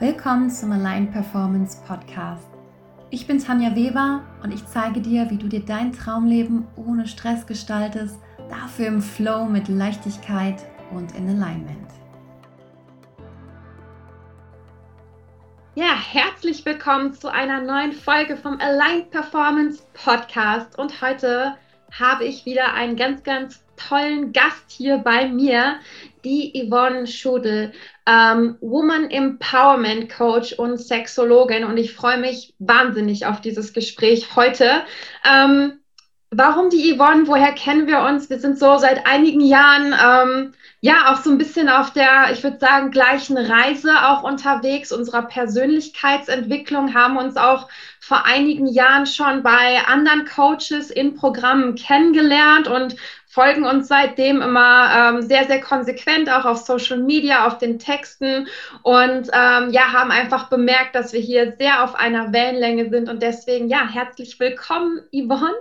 [0.00, 2.48] Willkommen zum Align Performance Podcast.
[3.10, 7.46] Ich bin Tanja Weber und ich zeige dir, wie du dir dein Traumleben ohne Stress
[7.46, 8.18] gestaltest,
[8.50, 11.88] dafür im Flow mit Leichtigkeit und in Alignment.
[15.76, 21.54] Ja, herzlich willkommen zu einer neuen Folge vom Align Performance Podcast und heute
[21.92, 25.80] habe ich wieder einen ganz, ganz tollen Gast hier bei mir,
[26.24, 27.72] die Yvonne Schudel,
[28.06, 31.64] ähm, Woman Empowerment Coach und Sexologin.
[31.64, 34.82] Und ich freue mich wahnsinnig auf dieses Gespräch heute.
[35.24, 35.80] Ähm,
[36.36, 37.26] warum die Yvonne?
[37.26, 38.28] Woher kennen wir uns?
[38.30, 42.42] Wir sind so seit einigen Jahren ähm, ja auch so ein bisschen auf der, ich
[42.42, 47.68] würde sagen, gleichen Reise auch unterwegs unserer Persönlichkeitsentwicklung, haben uns auch
[48.00, 55.14] vor einigen Jahren schon bei anderen Coaches in Programmen kennengelernt und folgen uns seitdem immer
[55.16, 58.46] ähm, sehr, sehr konsequent auch auf Social Media, auf den Texten
[58.82, 63.22] und ähm, ja, haben einfach bemerkt, dass wir hier sehr auf einer Wellenlänge sind und
[63.22, 65.54] deswegen ja, herzlich willkommen, Yvonne.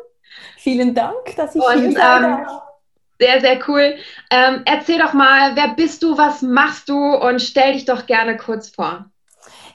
[0.57, 2.61] Vielen Dank, dass ich und, hier sein ähm, darf.
[3.19, 3.95] Sehr, sehr cool.
[4.29, 8.37] Ähm, erzähl doch mal, wer bist du, was machst du und stell dich doch gerne
[8.37, 9.05] kurz vor.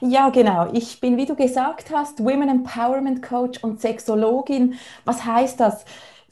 [0.01, 0.69] Ja, genau.
[0.73, 4.79] Ich bin, wie du gesagt hast, Women Empowerment Coach und Sexologin.
[5.03, 5.83] Was heißt das?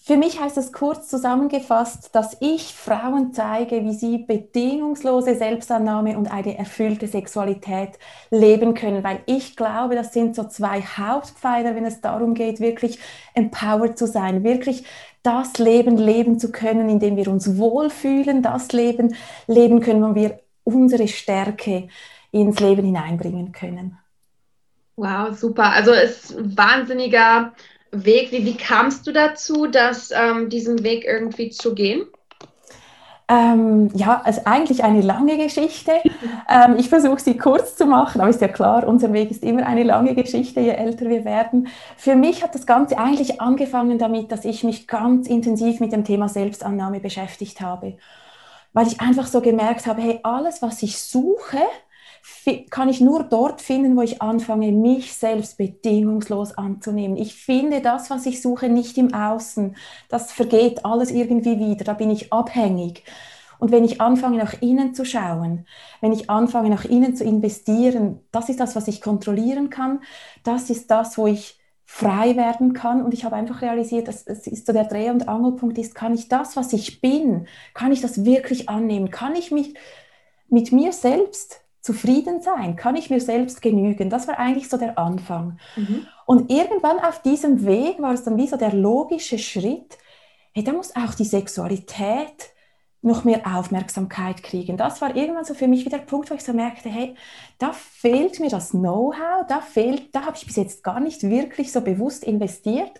[0.08, 6.32] Für mich heißt es kurz zusammengefasst, dass ich Frauen zeige, wie sie bedingungslose Selbstannahme und
[6.32, 8.00] eine erfüllte Sexualität
[8.32, 13.00] leben können, weil ich glaube, das sind so zwei Hauptpfeiler, wenn es darum geht, wirklich
[13.34, 14.86] empowered zu sein, wirklich
[15.24, 19.14] das Leben leben zu können, in dem wir uns wohlfühlen, das Leben
[19.48, 21.90] leben können, wo wir unsere Stärke
[22.32, 23.98] ins Leben hineinbringen können.
[24.96, 25.74] Wow, super.
[25.74, 27.52] Also es ist wahnsinniger
[27.92, 28.32] Weg.
[28.32, 32.08] Wie, wie kamst du dazu, dass, ähm, diesen Weg irgendwie zu gehen?
[33.30, 35.92] Ähm, ja, also eigentlich eine lange Geschichte.
[36.50, 39.66] ähm, ich versuche sie kurz zu machen, aber ist ja klar, unser Weg ist immer
[39.66, 41.68] eine lange Geschichte, je älter wir werden.
[41.98, 46.06] Für mich hat das Ganze eigentlich angefangen damit, dass ich mich ganz intensiv mit dem
[46.06, 47.98] Thema Selbstannahme beschäftigt habe,
[48.72, 51.60] weil ich einfach so gemerkt habe, hey, alles, was ich suche,
[52.70, 57.18] kann ich nur dort finden, wo ich anfange, mich selbst bedingungslos anzunehmen.
[57.18, 59.76] Ich finde das, was ich suche, nicht im Außen.
[60.08, 61.84] Das vergeht alles irgendwie wieder.
[61.84, 63.04] Da bin ich abhängig.
[63.60, 65.66] Und wenn ich anfange, nach innen zu schauen,
[66.00, 70.02] wenn ich anfange, nach innen zu investieren, das ist das, was ich kontrollieren kann.
[70.44, 73.04] Das ist das, wo ich frei werden kann.
[73.04, 76.14] Und ich habe einfach realisiert, dass es ist so der Dreh- und Angelpunkt ist, kann
[76.14, 79.10] ich das, was ich bin, kann ich das wirklich annehmen?
[79.10, 79.74] Kann ich mich
[80.50, 82.76] mit mir selbst zufrieden sein?
[82.76, 84.10] Kann ich mir selbst genügen?
[84.10, 85.58] Das war eigentlich so der Anfang.
[85.78, 86.06] Mhm.
[86.26, 89.98] Und irgendwann auf diesem Weg war es dann wie so der logische Schritt,
[90.54, 92.52] hey, da muss auch die Sexualität
[93.02, 94.76] noch mehr Aufmerksamkeit kriegen.
[94.76, 97.16] Das war irgendwann so für mich wieder der Punkt, wo ich so merkte, hey,
[97.58, 101.72] da fehlt mir das Know-how, da fehlt, da habe ich bis jetzt gar nicht wirklich
[101.72, 103.00] so bewusst investiert.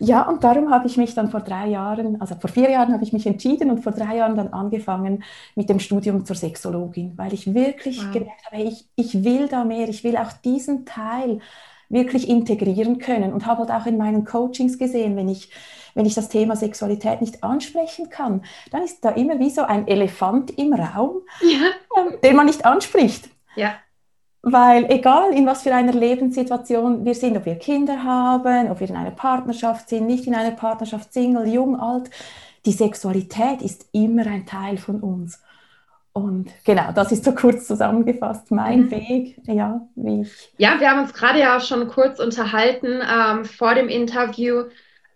[0.00, 3.02] Ja, und darum habe ich mich dann vor drei Jahren, also vor vier Jahren habe
[3.02, 7.32] ich mich entschieden und vor drei Jahren dann angefangen mit dem Studium zur Sexologin, weil
[7.34, 8.12] ich wirklich wow.
[8.12, 11.40] gemerkt habe, ich, ich will da mehr, ich will auch diesen Teil
[11.88, 15.50] wirklich integrieren können und habe halt auch in meinen Coachings gesehen, wenn ich,
[15.94, 19.88] wenn ich das Thema Sexualität nicht ansprechen kann, dann ist da immer wie so ein
[19.88, 21.70] Elefant im Raum, ja.
[21.96, 23.30] Ähm, den man nicht anspricht.
[23.56, 23.74] Ja.
[24.42, 28.88] Weil egal in was für einer Lebenssituation wir sind, ob wir Kinder haben, ob wir
[28.88, 32.10] in einer Partnerschaft sind, nicht in einer Partnerschaft, Single, jung, alt,
[32.64, 35.42] die Sexualität ist immer ein Teil von uns.
[36.12, 38.90] Und genau, das ist so kurz zusammengefasst mein mhm.
[38.90, 40.52] Weg, ja, wie ich.
[40.58, 44.64] Ja, wir haben uns gerade ja schon kurz unterhalten ähm, vor dem Interview,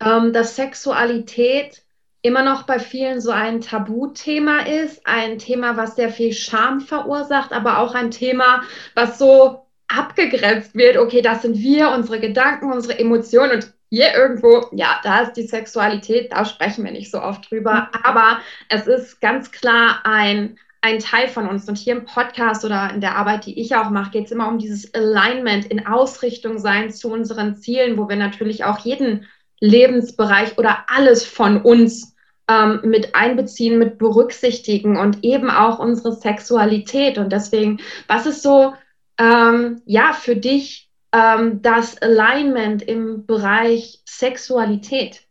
[0.01, 1.82] ähm, dass Sexualität
[2.23, 7.53] immer noch bei vielen so ein Tabuthema ist, ein Thema, was sehr viel Scham verursacht,
[7.53, 8.63] aber auch ein Thema,
[8.95, 10.97] was so abgegrenzt wird.
[10.97, 15.47] Okay, das sind wir, unsere Gedanken, unsere Emotionen und hier irgendwo, ja, da ist die
[15.47, 18.39] Sexualität, da sprechen wir nicht so oft drüber, aber
[18.71, 21.69] es ist ganz klar ein, ein Teil von uns.
[21.69, 24.49] Und hier im Podcast oder in der Arbeit, die ich auch mache, geht es immer
[24.49, 29.27] um dieses Alignment in Ausrichtung sein zu unseren Zielen, wo wir natürlich auch jeden
[29.61, 32.12] Lebensbereich oder alles von uns
[32.53, 37.19] ähm, mit einbeziehen, mit berücksichtigen und eben auch unsere Sexualität.
[37.19, 38.75] Und deswegen, was ist so,
[39.19, 45.23] ähm, ja, für dich ähm, das Alignment im Bereich Sexualität?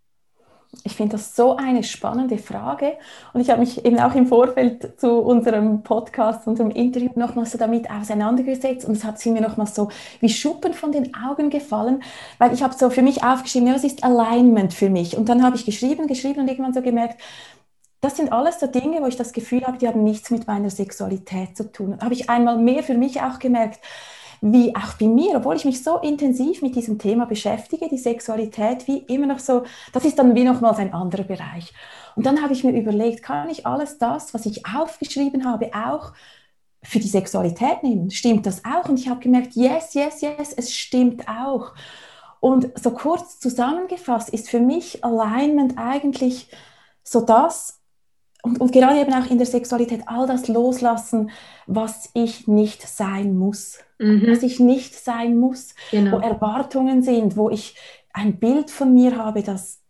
[0.84, 2.94] Ich finde das so eine spannende Frage
[3.34, 7.58] und ich habe mich eben auch im Vorfeld zu unserem Podcast, unserem Interview nochmal so
[7.58, 9.90] damit auseinandergesetzt und es hat sie mir nochmal so
[10.22, 12.02] wie Schuppen von den Augen gefallen,
[12.38, 15.18] weil ich habe so für mich aufgeschrieben, ja, was ist Alignment für mich?
[15.18, 17.20] Und dann habe ich geschrieben, geschrieben und irgendwann so gemerkt,
[18.00, 20.70] das sind alles so Dinge, wo ich das Gefühl habe, die haben nichts mit meiner
[20.70, 22.00] Sexualität zu tun.
[22.02, 23.80] Habe ich einmal mehr für mich auch gemerkt,
[24.42, 28.88] wie auch bei mir, obwohl ich mich so intensiv mit diesem Thema beschäftige, die Sexualität,
[28.88, 31.72] wie immer noch so, das ist dann wie nochmals ein anderer Bereich.
[32.16, 36.14] Und dann habe ich mir überlegt, kann ich alles das, was ich aufgeschrieben habe, auch
[36.84, 38.10] für die Sexualität nehmen?
[38.10, 38.90] Stimmt das auch?
[38.90, 41.74] Und ich habe gemerkt, yes, yes, yes, es stimmt auch.
[42.40, 46.50] Und so kurz zusammengefasst ist für mich Alignment eigentlich
[47.04, 47.80] so das,
[48.42, 51.30] und, und gerade eben auch in der Sexualität, all das loslassen,
[51.68, 53.78] was ich nicht sein muss.
[54.02, 54.32] Mhm.
[54.32, 56.18] Was ich nicht sein muss, genau.
[56.18, 57.76] wo Erwartungen sind, wo ich
[58.14, 59.82] ein Bild von mir habe, das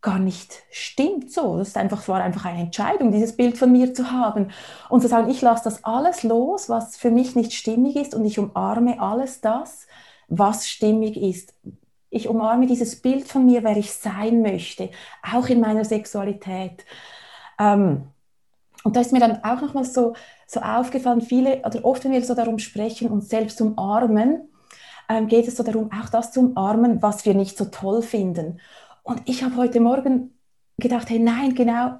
[0.00, 1.56] gar nicht stimmt so.
[1.56, 4.50] Das ist einfach, war einfach eine Entscheidung, dieses Bild von mir zu haben.
[4.90, 8.24] Und zu sagen, ich lasse das alles los, was für mich nicht stimmig ist und
[8.26, 9.86] ich umarme alles das,
[10.28, 11.54] was stimmig ist.
[12.10, 14.90] Ich umarme dieses Bild von mir, wer ich sein möchte,
[15.22, 16.84] auch in meiner Sexualität.
[17.58, 18.08] Ähm,
[18.84, 20.14] und da ist mir dann auch nochmal so,
[20.48, 24.48] so aufgefallen, viele, oder oft, wenn wir so darum sprechen, uns selbst umarmen,
[25.08, 28.58] ähm, geht es so darum, auch das zu umarmen, was wir nicht so toll finden.
[29.02, 30.38] Und ich habe heute Morgen
[30.78, 31.98] gedacht, hey, nein, genau,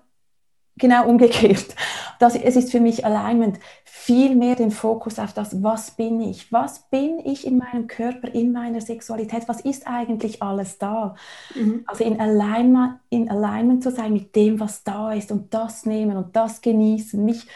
[0.76, 1.66] genau umgekehrt.
[2.20, 6.52] Das, es ist für mich Alignment, viel mehr den Fokus auf das, was bin ich?
[6.52, 9.44] Was bin ich in meinem Körper, in meiner Sexualität?
[9.46, 11.14] Was ist eigentlich alles da?
[11.54, 11.84] Mhm.
[11.86, 16.16] Also in Alignment, in Alignment zu sein mit dem, was da ist und das nehmen
[16.16, 17.46] und das genießen, mich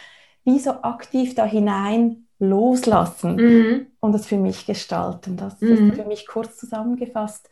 [0.44, 3.86] wie so aktiv da hinein loslassen mhm.
[4.00, 5.36] und das für mich gestalten.
[5.36, 5.90] Das mhm.
[5.90, 7.48] ist für mich kurz zusammengefasst.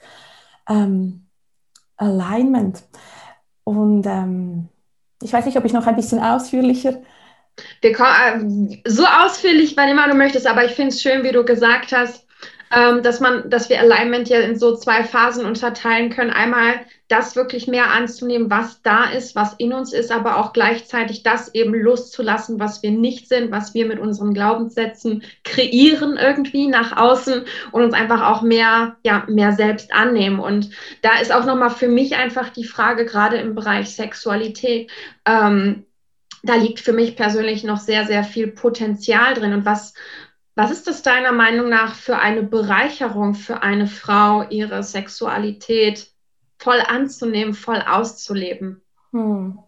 [0.69, 1.27] Ähm,
[1.97, 2.83] Alignment.
[3.65, 4.69] Und ähm,
[5.23, 7.01] ich weiß nicht, ob ich noch ein bisschen ausführlicher.
[7.81, 11.33] Wir kommen, äh, so ausführlich, wann immer du möchtest, aber ich finde es schön, wie
[11.33, 12.27] du gesagt hast,
[12.72, 16.31] ähm, dass man, dass wir Alignment ja in so zwei Phasen unterteilen können.
[16.31, 21.25] Einmal das wirklich mehr anzunehmen, was da ist, was in uns ist, aber auch gleichzeitig
[21.25, 26.96] das eben loszulassen, was wir nicht sind, was wir mit unseren Glaubenssätzen kreieren irgendwie nach
[26.96, 30.38] außen und uns einfach auch mehr, ja, mehr selbst annehmen.
[30.38, 30.70] Und
[31.02, 34.93] da ist auch nochmal für mich einfach die Frage, gerade im Bereich Sexualität,
[35.26, 35.84] ähm,
[36.43, 39.52] da liegt für mich persönlich noch sehr, sehr viel Potenzial drin.
[39.52, 39.94] Und was,
[40.61, 46.11] was ist das deiner Meinung nach für eine Bereicherung für eine Frau, ihre Sexualität
[46.59, 48.83] voll anzunehmen, voll auszuleben?
[49.12, 49.59] Hm.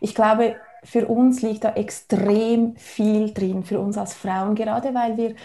[0.00, 5.16] Ich glaube, für uns liegt da extrem viel drin, für uns als Frauen, gerade weil
[5.16, 5.36] wir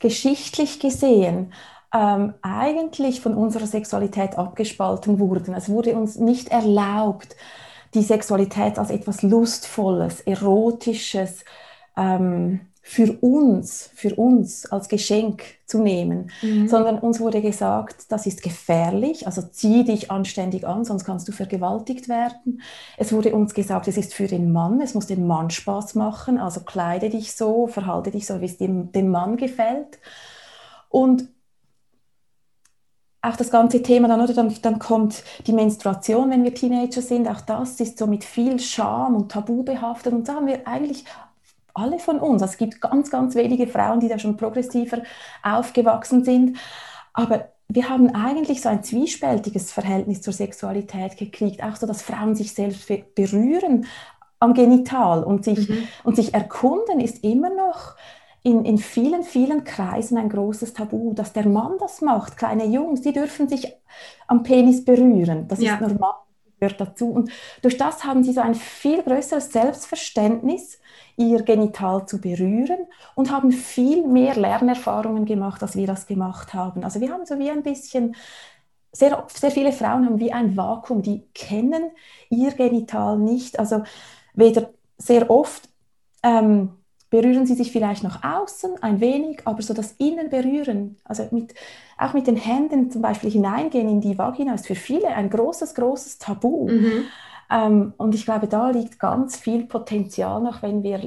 [0.00, 1.52] geschichtlich gesehen
[1.94, 5.54] ähm, eigentlich von unserer Sexualität abgespalten wurden.
[5.54, 7.36] Es wurde uns nicht erlaubt,
[7.94, 11.44] die Sexualität als etwas Lustvolles, Erotisches,
[11.96, 16.68] ähm, für uns, für uns als Geschenk zu nehmen, mhm.
[16.68, 21.32] sondern uns wurde gesagt, das ist gefährlich, also zieh dich anständig an, sonst kannst du
[21.32, 22.60] vergewaltigt werden.
[22.98, 26.38] Es wurde uns gesagt, es ist für den Mann, es muss dem Mann Spaß machen,
[26.38, 30.00] also kleide dich so, verhalte dich so, wie es dem, dem Mann gefällt.
[30.88, 31.28] Und
[33.22, 37.28] auch das ganze Thema, dann, oder dann, dann kommt die Menstruation, wenn wir Teenager sind,
[37.28, 40.12] auch das ist so mit viel Scham und Tabu behaftet.
[40.12, 41.04] Und da haben wir eigentlich
[41.74, 42.42] alle von uns.
[42.42, 45.02] Es gibt ganz, ganz wenige Frauen, die da schon progressiver
[45.42, 46.58] aufgewachsen sind.
[47.12, 51.62] Aber wir haben eigentlich so ein zwiespältiges Verhältnis zur Sexualität gekriegt.
[51.62, 53.86] Auch so, dass Frauen sich selbst berühren
[54.40, 55.88] am Genital und sich, mhm.
[56.04, 57.96] und sich erkunden ist immer noch
[58.42, 62.36] in, in vielen, vielen Kreisen ein großes Tabu, dass der Mann das macht.
[62.36, 63.72] Kleine Jungs, die dürfen sich
[64.26, 65.46] am Penis berühren.
[65.46, 65.74] Das ja.
[65.74, 66.14] ist normal,
[66.62, 67.10] gehört dazu.
[67.10, 70.78] Und durch das haben sie so ein viel größeres Selbstverständnis
[71.16, 76.84] ihr Genital zu berühren und haben viel mehr Lernerfahrungen gemacht, als wir das gemacht haben.
[76.84, 78.14] Also wir haben so wie ein bisschen,
[78.92, 81.90] sehr, sehr viele Frauen haben wie ein Vakuum, die kennen
[82.28, 83.58] ihr Genital nicht.
[83.58, 83.82] Also
[84.34, 85.68] weder sehr oft
[86.22, 86.81] ähm,
[87.12, 91.52] berühren sie sich vielleicht nach außen ein wenig, aber so das Innen berühren, also mit,
[91.98, 95.74] auch mit den Händen zum Beispiel hineingehen in die Vagina, ist für viele ein großes,
[95.74, 96.70] großes Tabu.
[96.70, 97.04] Mhm.
[97.50, 101.00] Ähm, und ich glaube, da liegt ganz viel Potenzial noch, wenn wir,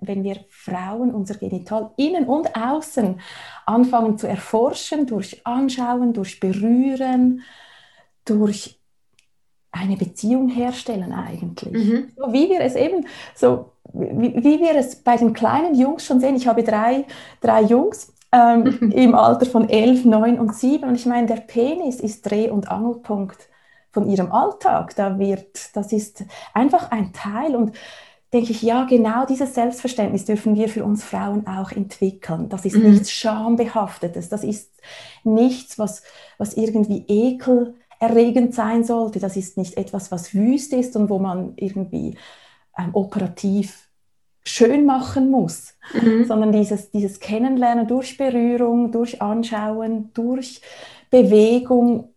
[0.00, 3.20] wenn wir Frauen unser Genital innen und außen
[3.66, 7.42] anfangen zu erforschen, durch Anschauen, durch Berühren,
[8.24, 8.80] durch
[9.72, 11.74] eine Beziehung herstellen eigentlich.
[11.74, 12.12] Mhm.
[12.16, 16.20] So wie wir es eben, so wie, wie, wir es bei den kleinen Jungs schon
[16.20, 16.36] sehen.
[16.36, 17.04] Ich habe drei,
[17.40, 22.00] drei Jungs ähm, im Alter von elf, neun und sieben und ich meine, der Penis
[22.00, 23.48] ist Dreh- und Angelpunkt
[23.92, 24.94] von ihrem Alltag.
[24.96, 27.72] Da wird, das ist einfach ein Teil und
[28.32, 32.48] denke ich, ja, genau dieses Selbstverständnis dürfen wir für uns Frauen auch entwickeln.
[32.48, 32.90] Das ist mhm.
[32.90, 34.70] nichts Schambehaftetes, das ist
[35.24, 36.02] nichts, was,
[36.38, 41.54] was irgendwie ekelerregend sein sollte, das ist nicht etwas, was wüst ist und wo man
[41.56, 42.16] irgendwie
[42.78, 43.88] ähm, operativ
[44.42, 46.24] schön machen muss, mhm.
[46.24, 50.60] sondern dieses, dieses Kennenlernen durch Berührung, durch Anschauen, durch
[51.10, 52.14] Bewegung,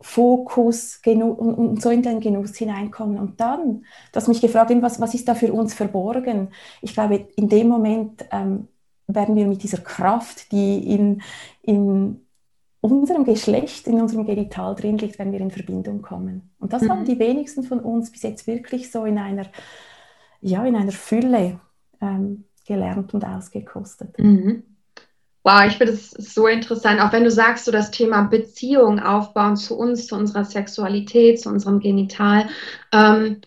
[0.00, 3.18] Fokus und, und, so in den Genuss hineinkommen.
[3.18, 3.82] Und dann,
[4.12, 6.50] du hast mich gefragt, was, was ist da für uns verborgen?
[6.82, 8.68] Ich glaube, in dem Moment ähm,
[9.06, 11.22] werden wir mit dieser Kraft, die in,
[11.62, 12.20] in
[12.80, 16.50] unserem Geschlecht, in unserem Genital drin liegt, wenn wir in Verbindung kommen.
[16.58, 16.90] Und das mhm.
[16.90, 19.46] haben die wenigsten von uns bis jetzt wirklich so in einer,
[20.40, 21.60] ja, in einer Fülle
[22.00, 24.18] ähm, gelernt und ausgekostet.
[24.18, 24.62] Mhm.
[25.42, 29.56] Wow, ich finde es so interessant, auch wenn du sagst, so das Thema Beziehung aufbauen
[29.56, 32.48] zu uns, zu unserer Sexualität, zu unserem Genital.
[32.92, 33.42] Ähm,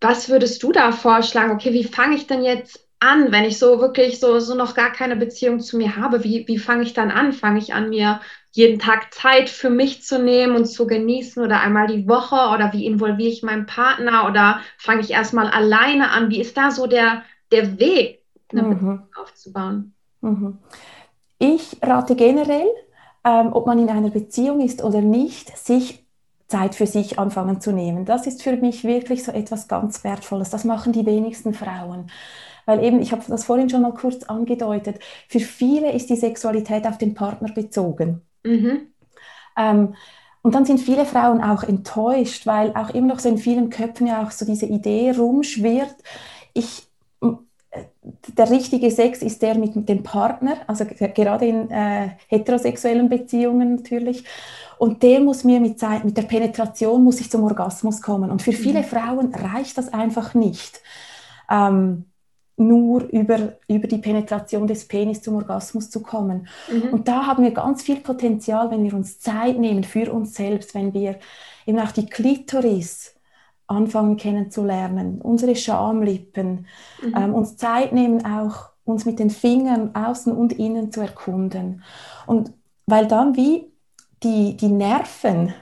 [0.00, 1.52] was würdest du da vorschlagen?
[1.52, 4.92] Okay, wie fange ich denn jetzt an, wenn ich so wirklich so, so noch gar
[4.92, 6.22] keine Beziehung zu mir habe?
[6.24, 7.32] Wie, wie fange ich dann an?
[7.32, 8.20] Fange ich an, mir
[8.56, 12.72] jeden Tag Zeit für mich zu nehmen und zu genießen oder einmal die Woche oder
[12.72, 16.30] wie involviere ich meinen Partner oder fange ich erstmal alleine an?
[16.30, 17.22] Wie ist da so der,
[17.52, 18.70] der Weg, eine mhm.
[18.70, 19.94] Beziehung aufzubauen?
[20.22, 20.58] Mhm.
[21.38, 22.66] Ich rate generell,
[23.24, 26.06] ähm, ob man in einer Beziehung ist oder nicht, sich
[26.48, 28.06] Zeit für sich anfangen zu nehmen.
[28.06, 30.48] Das ist für mich wirklich so etwas ganz Wertvolles.
[30.48, 32.10] Das machen die wenigsten Frauen.
[32.64, 34.98] Weil eben, ich habe das vorhin schon mal kurz angedeutet,
[35.28, 38.22] für viele ist die Sexualität auf den Partner bezogen.
[38.44, 38.88] Mhm.
[39.56, 39.94] Ähm,
[40.42, 44.06] und dann sind viele Frauen auch enttäuscht, weil auch immer noch so in vielen Köpfen
[44.06, 45.96] ja auch so diese Idee rumschwirrt,
[46.54, 46.86] ich,
[48.28, 53.76] der richtige Sex ist der mit, mit dem Partner, also gerade in äh, heterosexuellen Beziehungen
[53.76, 54.24] natürlich.
[54.78, 58.30] Und der muss mir mit, mit der Penetration muss ich zum Orgasmus kommen.
[58.30, 58.84] Und für viele mhm.
[58.84, 60.80] Frauen reicht das einfach nicht.
[61.50, 62.04] Ähm,
[62.56, 66.48] nur über, über die Penetration des Penis zum Orgasmus zu kommen.
[66.72, 66.92] Mhm.
[66.92, 70.74] Und da haben wir ganz viel Potenzial, wenn wir uns Zeit nehmen für uns selbst,
[70.74, 71.16] wenn wir
[71.66, 73.14] eben auch die Klitoris
[73.66, 76.66] anfangen kennenzulernen, unsere Schamlippen,
[77.02, 77.14] mhm.
[77.16, 81.82] ähm, uns Zeit nehmen, auch uns mit den Fingern außen und innen zu erkunden.
[82.26, 82.52] Und
[82.86, 83.72] weil dann wie
[84.22, 85.52] die, die Nerven,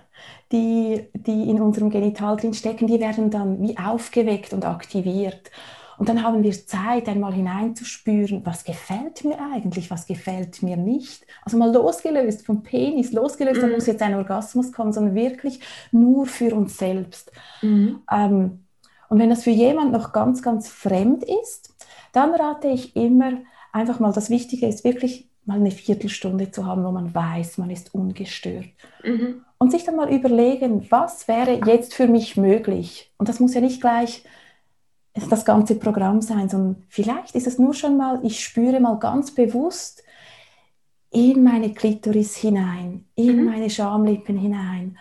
[0.52, 5.50] die, die in unserem Genital drin stecken, die werden dann wie aufgeweckt und aktiviert.
[5.98, 11.26] Und dann haben wir Zeit, einmal hineinzuspüren, was gefällt mir eigentlich, was gefällt mir nicht.
[11.44, 13.68] Also mal losgelöst vom Penis, losgelöst, mhm.
[13.68, 15.60] da muss jetzt ein Orgasmus kommen, sondern wirklich
[15.92, 17.30] nur für uns selbst.
[17.62, 18.00] Mhm.
[18.10, 18.64] Ähm,
[19.08, 21.74] und wenn das für jemand noch ganz, ganz fremd ist,
[22.12, 23.32] dann rate ich immer
[23.72, 27.70] einfach mal, das Wichtige ist wirklich mal eine Viertelstunde zu haben, wo man weiß, man
[27.70, 28.66] ist ungestört.
[29.04, 29.42] Mhm.
[29.58, 33.12] Und sich dann mal überlegen, was wäre jetzt für mich möglich?
[33.18, 34.24] Und das muss ja nicht gleich
[35.14, 39.30] das ganze Programm sein, sondern vielleicht ist es nur schon mal, ich spüre mal ganz
[39.32, 40.02] bewusst
[41.10, 43.44] in meine Klitoris hinein, in mhm.
[43.44, 44.98] meine Schamlippen hinein.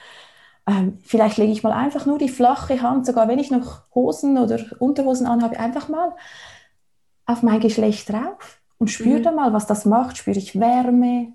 [0.68, 4.38] Ähm, vielleicht lege ich mal einfach nur die flache Hand, sogar wenn ich noch Hosen
[4.38, 6.14] oder Unterhosen anhabe, einfach mal
[7.26, 9.24] auf mein Geschlecht drauf und spüre mhm.
[9.24, 10.18] da mal, was das macht.
[10.18, 11.34] Spüre ich Wärme,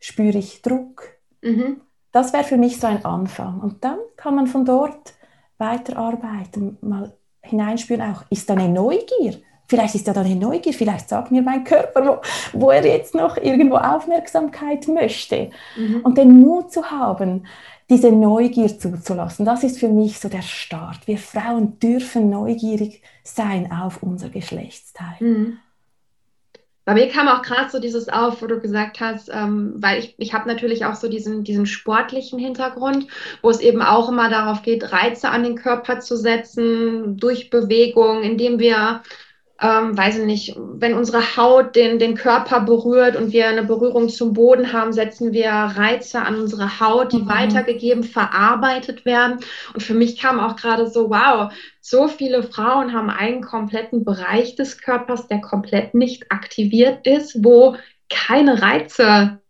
[0.00, 1.02] spüre ich Druck.
[1.42, 1.82] Mhm.
[2.10, 3.60] Das wäre für mich so ein Anfang.
[3.60, 5.12] Und dann kann man von dort
[5.58, 7.12] weiterarbeiten, mal
[7.46, 9.40] hineinspüren auch, ist da eine Neugier?
[9.68, 12.20] Vielleicht ist da dann eine Neugier, vielleicht sagt mir mein Körper,
[12.52, 15.50] wo, wo er jetzt noch irgendwo Aufmerksamkeit möchte.
[15.76, 16.02] Mhm.
[16.02, 17.46] Und den Mut zu haben,
[17.90, 21.06] diese Neugier zuzulassen, das ist für mich so der Start.
[21.06, 25.16] Wir Frauen dürfen neugierig sein auf unser Geschlechtsteil.
[25.20, 25.58] Mhm.
[26.86, 30.14] Bei mir kam auch gerade so dieses auf, wo du gesagt hast, ähm, weil ich,
[30.18, 33.08] ich habe natürlich auch so diesen, diesen sportlichen Hintergrund,
[33.42, 38.22] wo es eben auch immer darauf geht, Reize an den Körper zu setzen, durch Bewegung,
[38.22, 39.02] indem wir
[39.60, 44.10] ähm, weiß ich nicht, wenn unsere Haut den, den Körper berührt und wir eine Berührung
[44.10, 47.28] zum Boden haben, setzen wir Reize an unsere Haut, die mhm.
[47.28, 49.38] weitergegeben, verarbeitet werden.
[49.72, 54.56] Und für mich kam auch gerade so, wow, so viele Frauen haben einen kompletten Bereich
[54.56, 57.76] des Körpers, der komplett nicht aktiviert ist, wo
[58.10, 59.40] keine Reize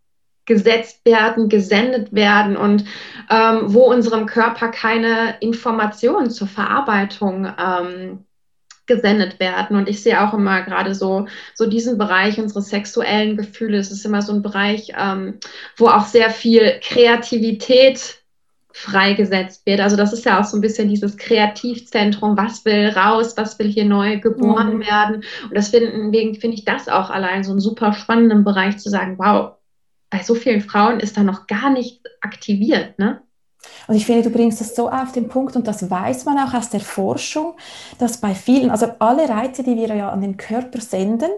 [0.45, 2.85] gesetzt werden, gesendet werden und
[3.29, 8.26] ähm, wo unserem Körper keine Informationen zur Verarbeitung ähm,
[8.87, 9.77] gesendet werden.
[9.77, 13.79] Und ich sehe auch immer gerade so, so diesen Bereich, unsere sexuellen Gefühle.
[13.79, 15.39] Es ist immer so ein Bereich, ähm,
[15.77, 18.23] wo auch sehr viel Kreativität
[18.77, 19.81] freigesetzt wird.
[19.81, 23.69] Also das ist ja auch so ein bisschen dieses Kreativzentrum, was will raus, was will
[23.69, 24.81] hier neu geboren mhm.
[24.81, 25.17] werden.
[25.45, 29.53] Und deswegen finde ich das auch allein so einen super spannenden Bereich zu sagen, wow,
[30.11, 33.23] bei so vielen Frauen ist da noch gar nicht aktiviert, ne?
[33.89, 36.55] Und ich finde, du bringst das so auf den Punkt und das weiß man auch
[36.55, 37.55] aus der Forschung,
[37.99, 41.31] dass bei vielen, also alle Reize, die wir ja an den Körper senden,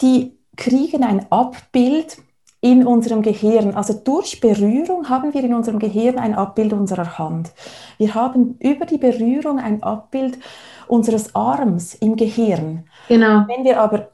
[0.00, 2.18] die kriegen ein Abbild
[2.60, 3.74] in unserem Gehirn.
[3.74, 7.52] Also durch Berührung haben wir in unserem Gehirn ein Abbild unserer Hand.
[7.98, 10.38] Wir haben über die Berührung ein Abbild
[10.88, 12.84] unseres Arms im Gehirn.
[13.08, 13.44] Genau.
[13.46, 14.08] Wenn wir aber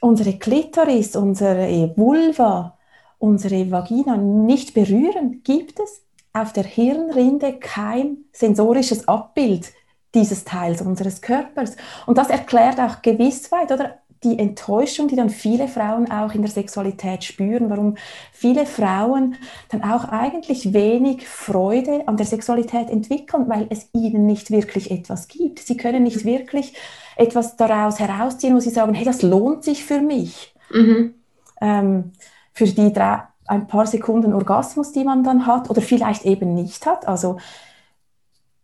[0.00, 2.78] unsere Klitoris, unsere Vulva,
[3.18, 6.02] unsere Vagina nicht berühren, gibt es
[6.34, 9.72] auf der Hirnrinde kein sensorisches Abbild
[10.14, 11.76] dieses Teils unseres Körpers.
[12.06, 13.98] Und das erklärt auch gewiss weit, oder?
[14.22, 17.96] Die Enttäuschung, die dann viele Frauen auch in der Sexualität spüren, warum
[18.32, 19.36] viele Frauen
[19.68, 25.28] dann auch eigentlich wenig Freude an der Sexualität entwickeln, weil es ihnen nicht wirklich etwas
[25.28, 25.58] gibt.
[25.58, 26.72] Sie können nicht wirklich
[27.16, 30.54] etwas daraus herausziehen, wo sie sagen, hey, das lohnt sich für mich.
[30.70, 31.14] Mhm.
[31.60, 32.12] Ähm,
[32.54, 36.86] für die drei, ein paar Sekunden Orgasmus, die man dann hat oder vielleicht eben nicht
[36.86, 37.06] hat.
[37.06, 37.38] Also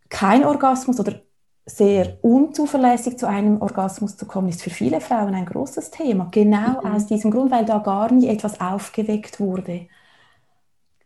[0.09, 1.21] kein Orgasmus oder
[1.65, 6.27] sehr unzuverlässig zu einem Orgasmus zu kommen, ist für viele Frauen ein großes Thema.
[6.31, 6.91] Genau mhm.
[6.91, 9.87] aus diesem Grund, weil da gar nie etwas aufgeweckt wurde.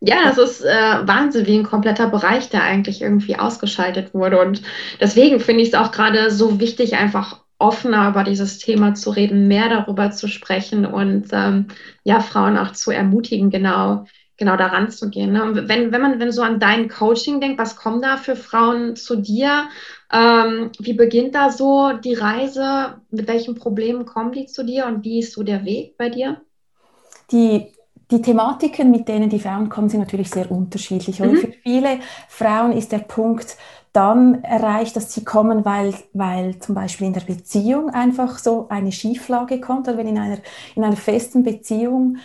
[0.02, 4.40] Ja, es ist äh, Wahnsinn, wie ein kompletter Bereich, der eigentlich irgendwie ausgeschaltet wurde.
[4.40, 4.62] Und
[5.00, 9.48] deswegen finde ich es auch gerade so wichtig, einfach offener über dieses Thema zu reden,
[9.48, 11.68] mehr darüber zu sprechen und ähm,
[12.04, 14.06] ja, Frauen auch zu ermutigen, genau,
[14.38, 15.32] genau daran zu gehen.
[15.32, 15.68] Ne?
[15.68, 19.16] Wenn, wenn man wenn so an dein Coaching denkt, was kommen da für Frauen zu
[19.16, 19.70] dir?
[20.12, 23.02] Ähm, wie beginnt da so die Reise?
[23.10, 26.42] Mit welchen Problemen kommen die zu dir und wie ist so der Weg bei dir?
[27.32, 27.72] Die
[28.12, 31.20] die Thematiken, mit denen die Frauen kommen, sind natürlich sehr unterschiedlich.
[31.20, 31.38] Mhm.
[31.38, 33.58] Für viele Frauen ist der Punkt
[33.96, 38.92] dann erreicht, dass sie kommen, weil, weil zum Beispiel in der Beziehung einfach so eine
[38.92, 40.38] Schieflage kommt, oder wenn in einer,
[40.76, 42.18] in einer festen Beziehung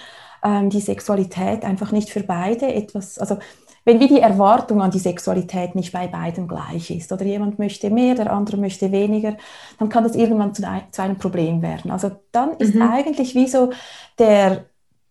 [0.43, 3.39] ähm, die Sexualität einfach nicht für beide etwas, also
[3.85, 7.89] wenn wie die Erwartung an die Sexualität nicht bei beiden gleich ist oder jemand möchte
[7.89, 9.37] mehr, der andere möchte weniger,
[9.79, 11.91] dann kann das irgendwann zu, zu einem Problem werden.
[11.91, 12.83] Also dann ist mhm.
[12.83, 13.71] eigentlich wie so
[14.19, 14.67] der,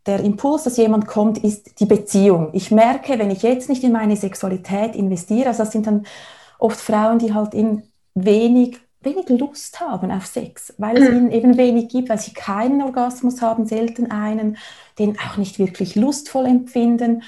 [0.06, 2.50] der Impuls, dass jemand kommt, ist die Beziehung.
[2.54, 6.06] Ich merke, wenn ich jetzt nicht in meine Sexualität investiere, also das sind dann
[6.60, 11.16] oft Frauen, die halt in wenig, wenig Lust haben auf Sex, weil es mhm.
[11.16, 14.58] ihnen eben wenig gibt, weil sie keinen Orgasmus haben, selten einen,
[15.00, 17.24] den auch nicht wirklich lustvoll empfinden.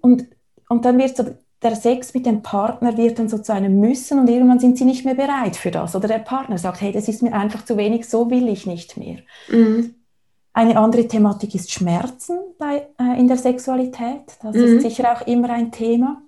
[0.00, 0.26] Und,
[0.68, 1.24] und dann wird so
[1.64, 4.84] der Sex mit dem Partner wird dann so zu einem Müssen und irgendwann sind sie
[4.84, 5.96] nicht mehr bereit für das.
[5.96, 8.98] Oder der Partner sagt, hey, das ist mir einfach zu wenig, so will ich nicht
[8.98, 9.18] mehr.
[9.48, 9.94] Mhm.
[10.52, 14.36] Eine andere Thematik ist Schmerzen bei, äh, in der Sexualität.
[14.42, 14.62] Das mhm.
[14.62, 16.22] ist sicher auch immer ein Thema.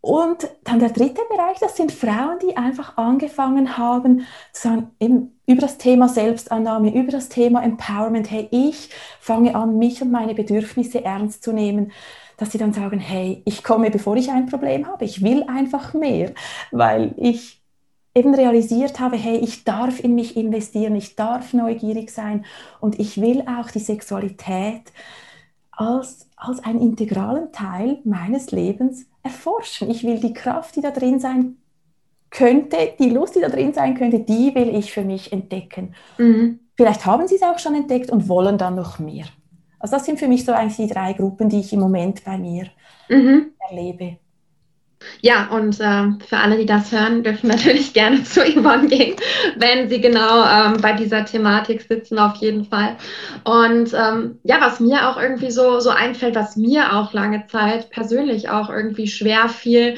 [0.00, 5.40] Und dann der dritte Bereich, das sind Frauen, die einfach angefangen haben zu sagen, eben
[5.46, 10.34] über das Thema Selbstannahme, über das Thema Empowerment, hey, ich fange an, mich und meine
[10.34, 11.90] Bedürfnisse ernst zu nehmen,
[12.36, 15.94] dass sie dann sagen, hey, ich komme, bevor ich ein Problem habe, ich will einfach
[15.94, 16.32] mehr,
[16.70, 17.60] weil ich
[18.14, 22.44] eben realisiert habe, hey, ich darf in mich investieren, ich darf neugierig sein
[22.80, 24.92] und ich will auch die Sexualität
[25.72, 29.90] als, als einen integralen Teil meines Lebens erforschen.
[29.90, 31.56] Ich will die Kraft, die da drin sein
[32.30, 35.94] könnte, die Lust, die da drin sein könnte, die will ich für mich entdecken.
[36.18, 36.60] Mhm.
[36.76, 39.26] Vielleicht haben sie es auch schon entdeckt und wollen dann noch mehr.
[39.78, 42.36] Also das sind für mich so eigentlich die drei Gruppen, die ich im Moment bei
[42.36, 42.66] mir
[43.08, 43.52] mhm.
[43.68, 44.18] erlebe.
[45.20, 49.16] Ja, und äh, für alle, die das hören, dürfen natürlich gerne zu Yvonne gehen,
[49.56, 52.96] wenn sie genau ähm, bei dieser Thematik sitzen, auf jeden Fall.
[53.44, 57.90] Und ähm, ja, was mir auch irgendwie so, so einfällt, was mir auch lange Zeit
[57.90, 59.96] persönlich auch irgendwie schwer fiel,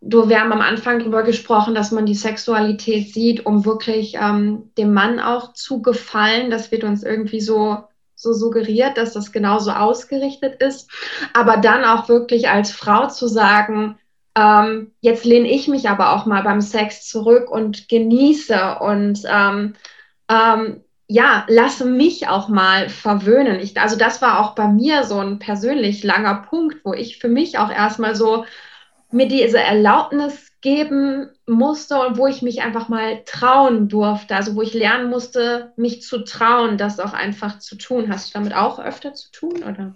[0.00, 4.70] du, wir haben am Anfang darüber gesprochen, dass man die Sexualität sieht, um wirklich ähm,
[4.78, 6.50] dem Mann auch zu gefallen.
[6.50, 7.84] Das wird uns irgendwie so
[8.18, 10.90] so suggeriert, dass das genauso ausgerichtet ist.
[11.34, 13.98] Aber dann auch wirklich als Frau zu sagen,
[14.36, 19.74] ähm, jetzt lehne ich mich aber auch mal beim Sex zurück und genieße und ähm,
[20.28, 23.60] ähm, ja, lasse mich auch mal verwöhnen.
[23.60, 27.28] Ich, also das war auch bei mir so ein persönlich langer Punkt, wo ich für
[27.28, 28.44] mich auch erstmal so
[29.12, 34.34] mir diese Erlaubnis geben musste und wo ich mich einfach mal trauen durfte.
[34.34, 38.10] Also wo ich lernen musste, mich zu trauen, das auch einfach zu tun.
[38.10, 39.94] Hast du damit auch öfter zu tun, oder?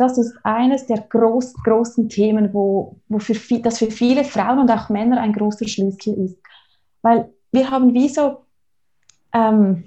[0.00, 4.58] Das ist eines der groß, großen Themen, wo, wo für viel, das für viele Frauen
[4.58, 6.38] und auch Männer ein großer Schlüssel ist.
[7.02, 8.38] Weil wir haben wie so,
[9.34, 9.84] ähm,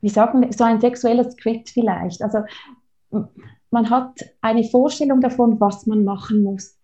[0.00, 2.22] wie sagt man, so ein sexuelles Skript vielleicht.
[2.22, 2.38] Also
[3.70, 6.78] man hat eine Vorstellung davon, was man machen muss.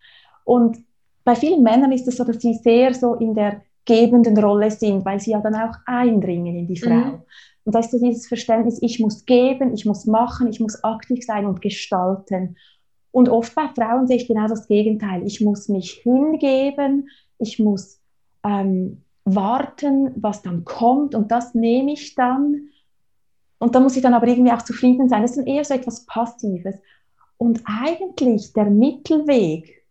[0.44, 0.78] Und
[1.24, 5.04] bei vielen Männern ist es so, dass sie sehr so in der gebenden Rolle sind,
[5.04, 6.90] weil sie ja dann auch eindringen in die Frau.
[6.90, 7.22] Mhm.
[7.68, 11.22] Und da ist so dieses Verständnis, ich muss geben, ich muss machen, ich muss aktiv
[11.22, 12.56] sein und gestalten.
[13.10, 15.22] Und oft bei Frauen sehe ich genau das Gegenteil.
[15.26, 18.00] Ich muss mich hingeben, ich muss
[18.42, 22.70] ähm, warten, was dann kommt und das nehme ich dann
[23.58, 25.20] und da muss ich dann aber irgendwie auch zufrieden sein.
[25.20, 26.76] Das ist dann eher so etwas Passives.
[27.36, 29.84] Und eigentlich der Mittelweg,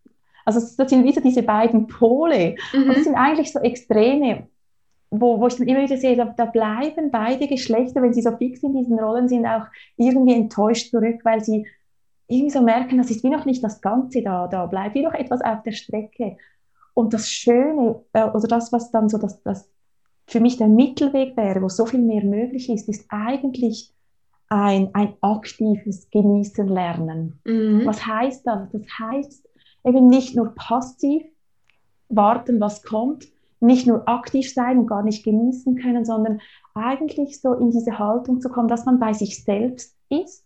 [0.44, 2.82] also das sind wieder diese beiden Pole, mhm.
[2.82, 4.48] und das sind eigentlich so Extreme,
[5.10, 8.36] wo, wo ich dann immer wieder sehe, da, da, bleiben beide Geschlechter, wenn sie so
[8.36, 9.66] fix in diesen Rollen sind, auch
[9.96, 11.66] irgendwie enttäuscht zurück, weil sie
[12.26, 15.14] irgendwie so merken, das ist wie noch nicht das Ganze da, da bleibt wie noch
[15.14, 16.36] etwas auf der Strecke.
[16.92, 19.70] Und das Schöne, äh, oder das, was dann so das, das
[20.26, 23.94] für mich der Mittelweg wäre, wo so viel mehr möglich ist, ist eigentlich
[24.50, 27.40] ein, ein aktives Genießen lernen.
[27.44, 27.86] Mhm.
[27.86, 28.68] Was heißt das?
[28.72, 29.48] Das heißt
[29.84, 31.22] eben nicht nur passiv
[32.10, 33.26] warten, was kommt,
[33.60, 36.40] nicht nur aktiv sein und gar nicht genießen können, sondern
[36.74, 40.44] eigentlich so in diese Haltung zu kommen, dass man bei sich selbst ist,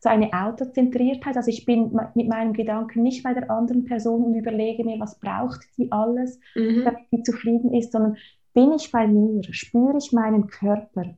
[0.00, 1.36] so eine Autozentriertheit.
[1.36, 5.18] Also ich bin mit meinem Gedanken nicht bei der anderen Person und überlege mir, was
[5.18, 6.84] braucht die alles, mhm.
[6.84, 8.16] damit sie zufrieden ist, sondern
[8.52, 9.42] bin ich bei mir?
[9.52, 11.14] Spüre ich meinen Körper?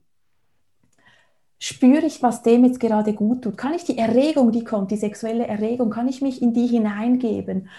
[1.59, 3.57] Spüre ich, was dem jetzt gerade gut tut?
[3.57, 7.71] Kann ich die Erregung, die kommt, die sexuelle Erregung, kann ich mich in die hineingeben?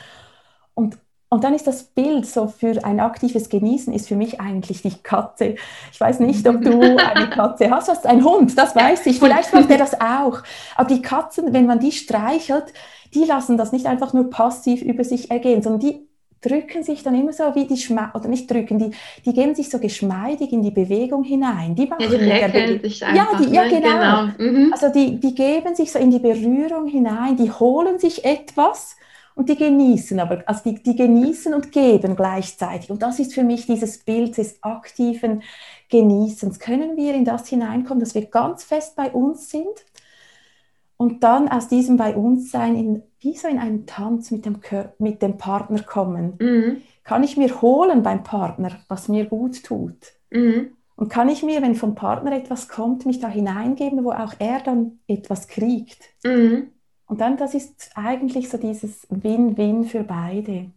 [0.74, 0.98] Und,
[1.36, 4.96] und dann ist das Bild so für ein aktives Genießen, ist für mich eigentlich die
[5.04, 5.56] Katze.
[5.92, 7.90] Ich weiß nicht, ob du eine Katze hast.
[7.90, 9.20] Du hast einen Hund, das weiß ich.
[9.20, 10.44] Vielleicht macht er das auch.
[10.78, 12.64] Aber die Katzen, wenn man die streichelt,
[13.14, 16.08] die lassen das nicht einfach nur passiv über sich ergehen, sondern die
[16.42, 18.92] drücken sich dann immer so wie die Schme oder nicht drücken, die,
[19.26, 21.76] die geben sich so geschmeidig in die Bewegung hinein.
[21.76, 23.42] Die machen ja, die leckeln sich einfach.
[23.42, 23.70] Ja, die, ja ne?
[23.72, 24.28] genau.
[24.38, 24.52] genau.
[24.52, 24.72] Mhm.
[24.72, 28.96] Also die, die geben sich so in die Berührung hinein, die holen sich etwas
[29.36, 32.90] und die genießen, aber also die, die genießen und geben gleichzeitig.
[32.90, 35.44] Und das ist für mich dieses Bild des aktiven
[35.90, 36.60] Genießens.
[36.60, 39.86] Können wir in das hineinkommen, dass wir ganz fest bei uns sind
[40.98, 44.60] und dann aus diesem bei uns sein in wie so in einen Tanz mit dem,
[45.00, 46.36] mit dem Partner kommen.
[46.40, 46.82] Mhm.
[47.04, 49.98] Kann ich mir holen beim Partner, was mir gut tut?
[50.30, 50.76] Mhm.
[50.96, 54.62] Und kann ich mir, wenn vom Partner etwas kommt, mich da hineingeben, wo auch er
[54.62, 56.00] dann etwas kriegt?
[56.24, 56.70] Mhm.
[57.08, 60.72] Und dann, das ist eigentlich so dieses Win-Win für beide.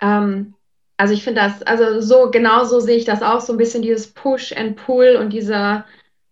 [0.00, 0.54] Ähm,
[0.96, 4.12] also ich finde das, also so genauso sehe ich das auch, so ein bisschen dieses
[4.12, 5.86] Push and Pull und dieser,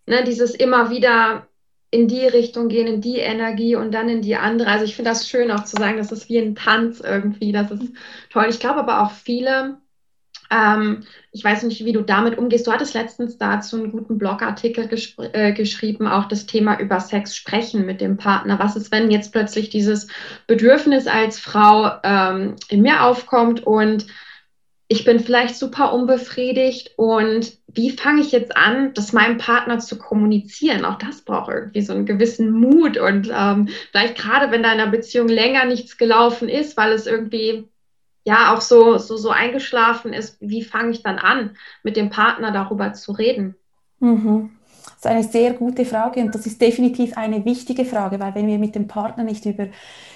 [0.07, 1.49] ne, dieses immer wieder
[1.91, 4.71] in die Richtung gehen, in die Energie und dann in die andere.
[4.71, 7.53] Also ich finde das schön auch zu sagen, das ist wie ein Tanz irgendwie.
[7.53, 7.93] Das ist
[8.31, 8.47] toll.
[8.51, 9.79] Ich glaube aber auch viele,
[10.51, 12.67] ähm, ich weiß nicht, wie du damit umgehst.
[12.67, 14.89] Du hattest letztens dazu einen guten Blogartikel
[15.33, 18.59] äh, geschrieben, auch das Thema über Sex sprechen mit dem Partner.
[18.59, 20.09] Was ist, wenn jetzt plötzlich dieses
[20.47, 24.07] Bedürfnis als Frau ähm, in mir aufkommt und
[24.91, 29.99] ich bin vielleicht super unbefriedigt und wie fange ich jetzt an, das meinem Partner zu
[29.99, 30.87] kommunizieren?
[30.87, 35.29] Auch das braucht irgendwie so einen gewissen Mut und ähm, vielleicht gerade wenn deiner Beziehung
[35.29, 37.69] länger nichts gelaufen ist, weil es irgendwie
[38.29, 42.53] ja auch so, so, so eingeschlafen ist, wie fange ich dann an, mit dem Partner
[42.53, 43.57] darüber zu reden?
[44.01, 44.51] Mhm.
[44.85, 48.47] Das ist eine sehr gute Frage und das ist definitiv eine wichtige Frage, weil wenn
[48.47, 49.69] wir mit dem Partner nicht über,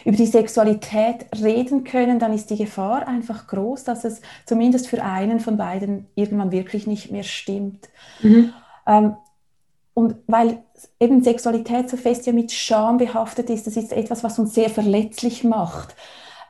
[0.05, 5.03] über die Sexualität reden können, dann ist die Gefahr einfach groß, dass es zumindest für
[5.03, 7.88] einen von beiden irgendwann wirklich nicht mehr stimmt.
[8.22, 8.53] Mhm.
[8.87, 9.16] Ähm,
[9.94, 10.62] und weil
[11.01, 14.70] eben Sexualität so fest ja mit Scham behaftet ist, das ist etwas, was uns sehr
[14.70, 15.94] verletzlich macht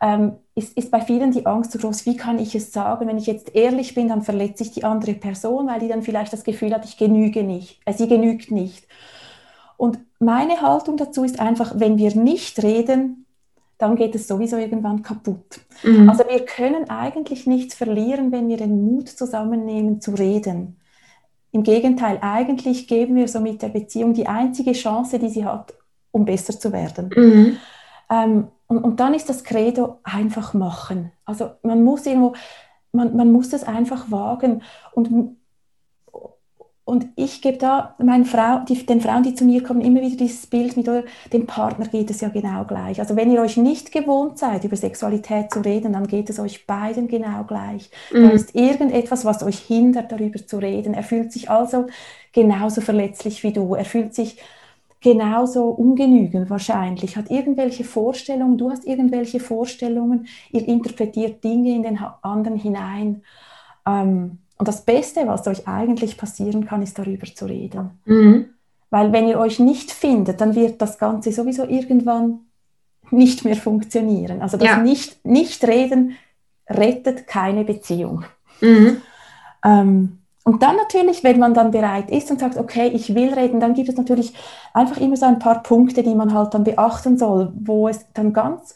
[0.03, 3.07] ähm, ist, ist bei vielen die Angst so groß, wie kann ich es sagen?
[3.07, 6.33] Wenn ich jetzt ehrlich bin, dann verletze ich die andere Person, weil die dann vielleicht
[6.33, 8.87] das Gefühl hat, ich genüge nicht, äh, sie genügt nicht.
[9.77, 13.27] Und meine Haltung dazu ist einfach, wenn wir nicht reden,
[13.79, 15.61] dann geht es sowieso irgendwann kaputt.
[15.83, 16.11] Mhm.
[16.11, 20.81] Also wir können eigentlich nichts verlieren, wenn wir den Mut zusammennehmen zu reden.
[21.53, 25.75] Im Gegenteil, eigentlich geben wir so mit der Beziehung die einzige Chance, die sie hat,
[26.11, 27.11] um besser zu werden.
[27.15, 27.57] Mhm.
[28.11, 31.13] Ähm, und, und dann ist das Credo einfach machen.
[31.27, 32.33] Also man muss irgendwo,
[32.93, 34.63] man, man muss das einfach wagen.
[34.95, 35.37] Und,
[36.85, 40.17] und ich gebe da meinen Frau, die, den Frauen, die zu mir kommen, immer wieder
[40.17, 40.89] dieses Bild mit
[41.35, 42.99] dem Partner geht es ja genau gleich.
[42.99, 46.67] Also wenn ihr euch nicht gewohnt seid, über Sexualität zu reden, dann geht es euch
[46.67, 47.91] beiden genau gleich.
[48.11, 48.23] Mhm.
[48.23, 50.95] Da ist irgendetwas, was euch hindert, darüber zu reden.
[50.95, 51.89] Er fühlt sich also
[52.33, 53.75] genauso verletzlich wie du.
[53.75, 54.39] Er fühlt sich
[55.03, 61.99] genauso ungenügend wahrscheinlich, hat irgendwelche Vorstellungen, du hast irgendwelche Vorstellungen, ihr interpretiert Dinge in den
[62.23, 63.23] anderen hinein.
[63.87, 67.99] Ähm, und das Beste, was euch eigentlich passieren kann, ist darüber zu reden.
[68.05, 68.47] Mhm.
[68.91, 72.41] Weil wenn ihr euch nicht findet, dann wird das Ganze sowieso irgendwann
[73.11, 74.41] nicht mehr funktionieren.
[74.41, 74.79] Also das ja.
[74.79, 76.17] nicht, nicht reden
[76.69, 78.25] rettet keine Beziehung.
[78.61, 79.03] Mhm.
[79.65, 83.61] Ähm, und dann natürlich, wenn man dann bereit ist und sagt, okay, ich will reden,
[83.61, 84.35] dann gibt es natürlich
[84.75, 88.33] einfach immer so ein paar Punkte, die man halt dann beachten soll, wo es dann
[88.33, 88.75] ganz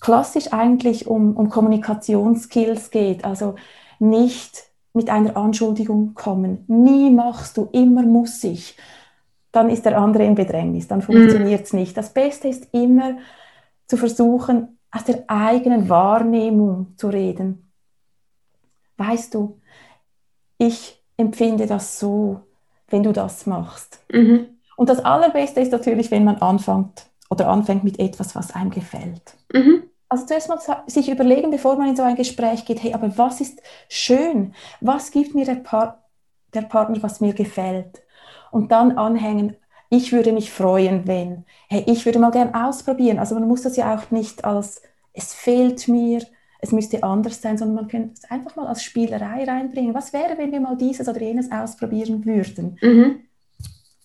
[0.00, 3.24] klassisch eigentlich um, um Kommunikationsskills geht.
[3.24, 3.54] Also
[4.00, 6.64] nicht mit einer Anschuldigung kommen.
[6.66, 8.76] Nie machst du, immer muss ich.
[9.52, 11.78] Dann ist der andere in Bedrängnis, dann funktioniert es mhm.
[11.78, 11.96] nicht.
[11.96, 13.18] Das Beste ist immer
[13.86, 17.70] zu versuchen, aus der eigenen Wahrnehmung zu reden.
[18.96, 19.60] Weißt du,
[20.58, 22.40] ich empfinde das so,
[22.88, 24.00] wenn du das machst.
[24.12, 24.46] Mhm.
[24.76, 29.34] Und das Allerbeste ist natürlich, wenn man anfängt oder anfängt mit etwas, was einem gefällt.
[29.52, 29.84] Mhm.
[30.08, 33.40] Also zuerst mal sich überlegen, bevor man in so ein Gespräch geht, hey, aber was
[33.40, 34.54] ist schön?
[34.80, 35.98] Was gibt mir der, pa
[36.52, 38.02] der Partner, was mir gefällt?
[38.50, 39.56] Und dann anhängen,
[39.90, 43.18] ich würde mich freuen, wenn, hey, ich würde mal gern ausprobieren.
[43.18, 46.22] Also man muss das ja auch nicht als, es fehlt mir,
[46.64, 49.94] es müsste anders sein, sondern man könnte es einfach mal als Spielerei reinbringen.
[49.94, 52.78] Was wäre, wenn wir mal dieses oder jenes ausprobieren würden?
[52.80, 53.20] Mhm.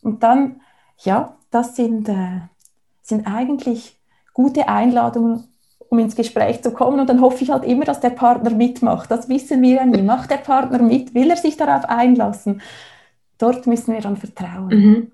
[0.02, 0.60] Und dann,
[1.00, 2.42] ja, das sind, äh,
[3.02, 3.98] sind eigentlich
[4.34, 5.46] gute Einladungen,
[5.90, 7.00] um ins Gespräch zu kommen.
[7.00, 9.10] Und dann hoffe ich halt immer, dass der Partner mitmacht.
[9.10, 10.02] Das wissen wir ja nie.
[10.02, 11.14] Macht der Partner mit?
[11.14, 12.62] Will er sich darauf einlassen?
[13.38, 14.68] Dort müssen wir dann vertrauen.
[14.68, 15.12] Mhm.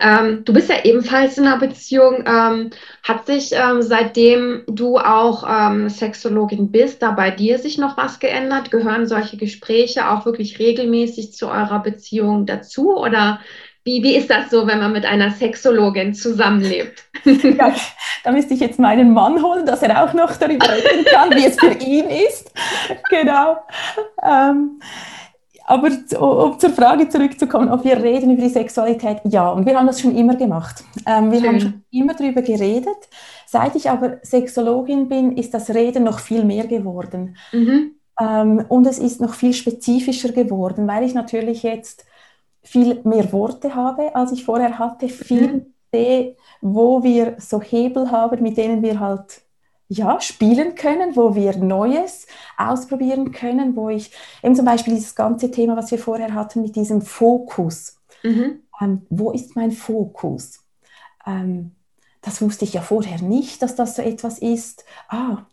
[0.00, 2.24] Ähm, du bist ja ebenfalls in einer Beziehung.
[2.26, 2.70] Ähm,
[3.02, 8.18] hat sich ähm, seitdem du auch ähm, Sexologin bist, da bei dir sich noch was
[8.18, 8.70] geändert?
[8.70, 12.96] Gehören solche Gespräche auch wirklich regelmäßig zu eurer Beziehung dazu?
[12.96, 13.40] Oder
[13.86, 17.04] wie, wie ist das so, wenn man mit einer Sexologin zusammenlebt?
[17.24, 17.74] Ja,
[18.22, 21.44] da müsste ich jetzt meinen Mann holen, dass er auch noch darüber reden kann, wie
[21.44, 22.52] es für ihn ist.
[23.10, 23.58] Genau.
[25.68, 25.88] Aber
[26.20, 30.00] um zur Frage zurückzukommen, ob wir reden über die Sexualität, ja, und wir haben das
[30.00, 30.84] schon immer gemacht.
[31.04, 31.48] Ähm, wir Schön.
[31.48, 32.96] haben schon immer darüber geredet.
[33.46, 37.36] Seit ich aber Sexologin bin, ist das Reden noch viel mehr geworden.
[37.52, 37.96] Mhm.
[38.20, 42.04] Ähm, und es ist noch viel spezifischer geworden, weil ich natürlich jetzt
[42.62, 45.66] viel mehr Worte habe, als ich vorher hatte, viel mhm.
[45.92, 49.42] sehe, wo wir so Hebel haben, mit denen wir halt
[49.88, 54.10] ja, spielen können, wo wir Neues ausprobieren können, wo ich
[54.42, 58.00] eben zum Beispiel dieses ganze Thema, was wir vorher hatten mit diesem Fokus.
[58.22, 58.62] Mhm.
[58.80, 60.60] Ähm, wo ist mein Fokus?
[61.26, 61.72] Ähm,
[62.20, 64.84] das wusste ich ja vorher nicht, dass das so etwas ist.
[65.08, 65.44] Ah,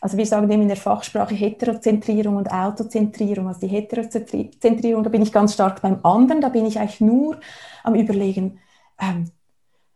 [0.00, 3.48] also wir sagen eben in der Fachsprache Heterozentrierung und Autozentrierung.
[3.48, 7.40] Also die Heterozentrierung, da bin ich ganz stark beim anderen, da bin ich eigentlich nur
[7.82, 8.60] am Überlegen,
[9.00, 9.30] ähm,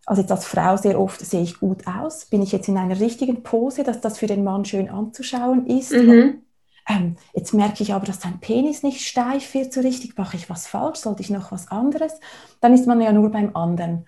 [0.06, 2.98] also jetzt als Frau sehr oft sehe ich gut aus, bin ich jetzt in einer
[2.98, 5.92] richtigen Pose, dass das für den Mann schön anzuschauen ist.
[5.92, 6.42] Mhm.
[6.88, 10.18] Ähm, jetzt merke ich aber, dass sein Penis nicht steif wird so richtig.
[10.18, 10.98] Mache ich was falsch?
[10.98, 12.18] Sollte ich noch was anderes?
[12.60, 14.06] Dann ist man ja nur beim anderen.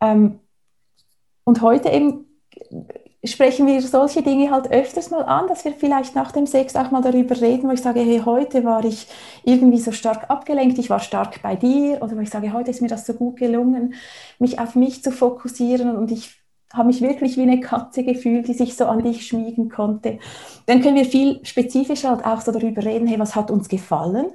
[0.00, 0.40] Ähm,
[1.44, 2.26] und heute eben
[3.24, 6.90] sprechen wir solche Dinge halt öfters mal an, dass wir vielleicht nach dem Sex auch
[6.90, 9.06] mal darüber reden, wo ich sage, hey, heute war ich
[9.44, 12.82] irgendwie so stark abgelenkt, ich war stark bei dir, oder wo ich sage, heute ist
[12.82, 13.94] mir das so gut gelungen,
[14.38, 18.54] mich auf mich zu fokussieren und ich habe mich wirklich wie eine Katze gefühlt, die
[18.54, 20.18] sich so an dich schmiegen konnte.
[20.66, 24.26] Dann können wir viel spezifischer halt auch so darüber reden, hey, was hat uns gefallen?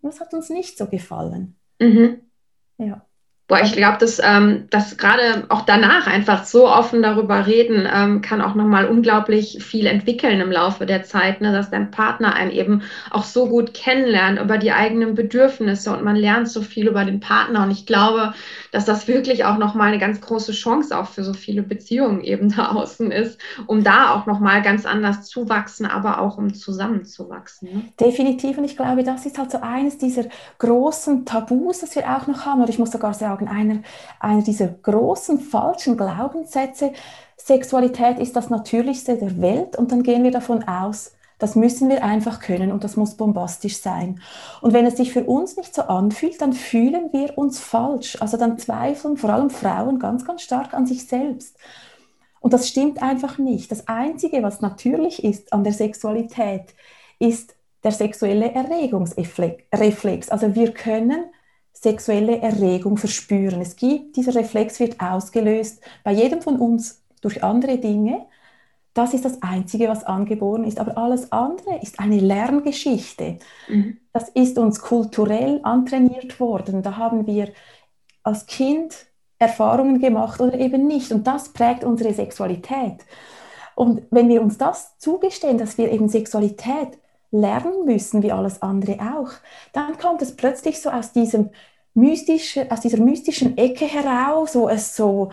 [0.00, 1.56] Was hat uns nicht so gefallen?
[1.78, 2.22] Mhm.
[2.78, 3.06] Ja.
[3.50, 8.20] Boah, ich glaube, dass, ähm, dass gerade auch danach einfach so offen darüber reden, ähm,
[8.20, 11.50] kann auch nochmal unglaublich viel entwickeln im Laufe der Zeit, ne?
[11.50, 16.14] dass dein Partner einen eben auch so gut kennenlernt über die eigenen Bedürfnisse und man
[16.14, 17.64] lernt so viel über den Partner.
[17.64, 18.34] Und ich glaube,
[18.70, 22.54] dass das wirklich auch nochmal eine ganz große Chance auch für so viele Beziehungen eben
[22.54, 27.68] da außen ist, um da auch nochmal ganz anders zu wachsen, aber auch um zusammenzuwachsen.
[27.68, 27.82] Ne?
[27.98, 28.58] Definitiv.
[28.58, 30.26] Und ich glaube, das ist halt so eines dieser
[30.58, 32.60] großen Tabus, das wir auch noch haben.
[32.60, 33.82] Oder ich muss sogar sagen, einer,
[34.18, 36.92] einer dieser großen falschen Glaubenssätze,
[37.36, 42.04] Sexualität ist das Natürlichste der Welt und dann gehen wir davon aus, das müssen wir
[42.04, 44.20] einfach können und das muss bombastisch sein.
[44.60, 48.20] Und wenn es sich für uns nicht so anfühlt, dann fühlen wir uns falsch.
[48.20, 51.56] Also dann zweifeln vor allem Frauen ganz, ganz stark an sich selbst.
[52.40, 53.72] Und das stimmt einfach nicht.
[53.72, 56.74] Das Einzige, was natürlich ist an der Sexualität,
[57.18, 60.28] ist der sexuelle Erregungsreflex.
[60.28, 61.24] Also wir können
[61.72, 63.60] sexuelle Erregung verspüren.
[63.60, 68.26] Es gibt, dieser Reflex wird ausgelöst bei jedem von uns durch andere Dinge.
[68.92, 70.78] Das ist das Einzige, was angeboren ist.
[70.78, 73.38] Aber alles andere ist eine Lerngeschichte.
[73.68, 73.98] Mhm.
[74.12, 76.82] Das ist uns kulturell antrainiert worden.
[76.82, 77.52] Da haben wir
[78.22, 79.06] als Kind
[79.38, 81.12] Erfahrungen gemacht oder eben nicht.
[81.12, 83.04] Und das prägt unsere Sexualität.
[83.74, 86.98] Und wenn wir uns das zugestehen, dass wir eben Sexualität
[87.30, 89.30] lernen müssen, wie alles andere auch,
[89.72, 91.50] dann kommt es plötzlich so aus diesem
[91.94, 95.30] mystische, aus dieser mystischen Ecke heraus, wo es so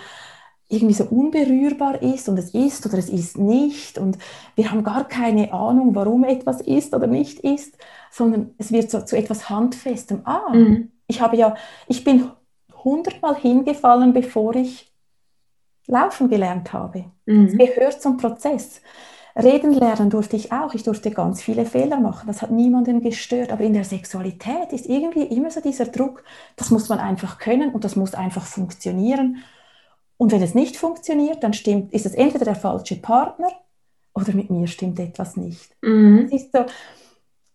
[0.70, 4.18] irgendwie so unberührbar ist und es ist oder es ist nicht und
[4.56, 7.78] wir haben gar keine Ahnung, warum etwas ist oder nicht ist,
[8.12, 10.22] sondern es wird so zu etwas Handfestem.
[10.26, 10.92] Ah, mhm.
[11.08, 11.56] ich habe ja,
[11.88, 12.30] ich bin
[12.84, 14.94] hundertmal hingefallen, bevor ich
[15.88, 17.06] laufen gelernt habe.
[17.26, 17.46] Mhm.
[17.48, 18.82] Es gehört zum Prozess.
[19.38, 20.74] Reden lernen durfte ich auch.
[20.74, 22.26] Ich durfte ganz viele Fehler machen.
[22.26, 23.52] Das hat niemanden gestört.
[23.52, 26.24] Aber in der Sexualität ist irgendwie immer so dieser Druck,
[26.56, 29.44] das muss man einfach können und das muss einfach funktionieren.
[30.18, 33.52] Und wenn es nicht funktioniert, dann stimmt, ist es entweder der falsche Partner
[34.16, 35.76] oder mit mir stimmt etwas nicht.
[35.84, 36.30] Mhm.
[36.32, 36.74] Das, so,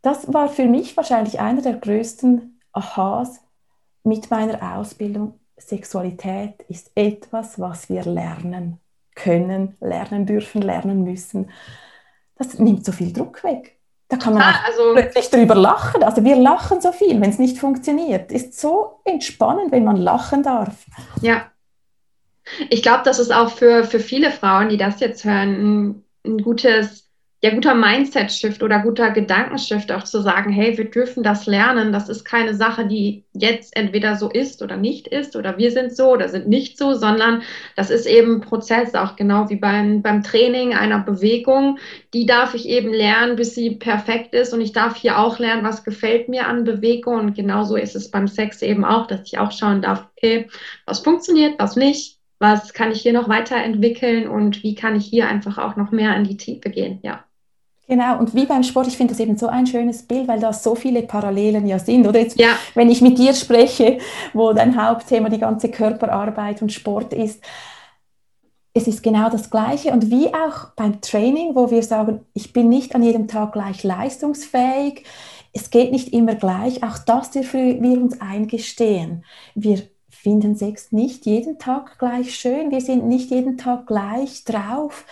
[0.03, 3.41] das war für mich wahrscheinlich einer der größten Aha's
[4.05, 5.41] mit meiner Ausbildung.
[5.57, 8.79] Sexualität ist etwas, was wir lernen
[9.15, 11.51] können, lernen dürfen, lernen müssen.
[12.37, 13.79] Das nimmt so viel Druck weg.
[14.09, 16.03] Da kann man ah, also, plötzlich drüber lachen.
[16.03, 18.31] Also wir lachen so viel, wenn es nicht funktioniert.
[18.31, 20.85] Ist so entspannend, wenn man lachen darf.
[21.23, 21.51] Ja.
[22.69, 26.39] Ich glaube, das ist auch für, für viele Frauen, die das jetzt hören, ein, ein
[26.43, 27.02] gutes
[27.45, 31.93] ja, guter Mindset-Shift oder guter Gedankenshift auch zu sagen, hey, wir dürfen das lernen.
[31.93, 35.97] Das ist keine Sache, die jetzt entweder so ist oder nicht ist oder wir sind
[35.97, 37.43] so oder sind nicht so, sondern
[37.75, 41.81] das ist eben Prozess, auch genau wie beim, beim Training einer Bewegung.
[42.15, 45.65] Die darf ich eben lernen, bis sie perfekt ist und ich darf hier auch lernen,
[45.65, 49.39] was gefällt mir an Bewegung und genauso ist es beim Sex eben auch, dass ich
[49.39, 50.49] auch schauen darf, okay,
[50.87, 55.27] was funktioniert, was nicht, was kann ich hier noch weiterentwickeln und wie kann ich hier
[55.27, 57.25] einfach auch noch mehr in die Tiefe gehen, ja.
[57.93, 60.55] Genau, und wie beim Sport, ich finde das eben so ein schönes Bild, weil da
[60.55, 62.07] so viele Parallelen ja sind.
[62.07, 62.57] Oder jetzt, ja.
[62.75, 63.99] wenn ich mit dir spreche,
[64.33, 67.45] wo dein Hauptthema die ganze Körperarbeit und Sport ist,
[68.73, 69.91] es ist genau das Gleiche.
[69.91, 73.83] Und wie auch beim Training, wo wir sagen, ich bin nicht an jedem Tag gleich
[73.83, 75.05] leistungsfähig,
[75.53, 79.27] es geht nicht immer gleich, auch das dürfen wir uns eingestehen.
[79.55, 85.05] Wir finden Sex nicht jeden Tag gleich schön, wir sind nicht jeden Tag gleich drauf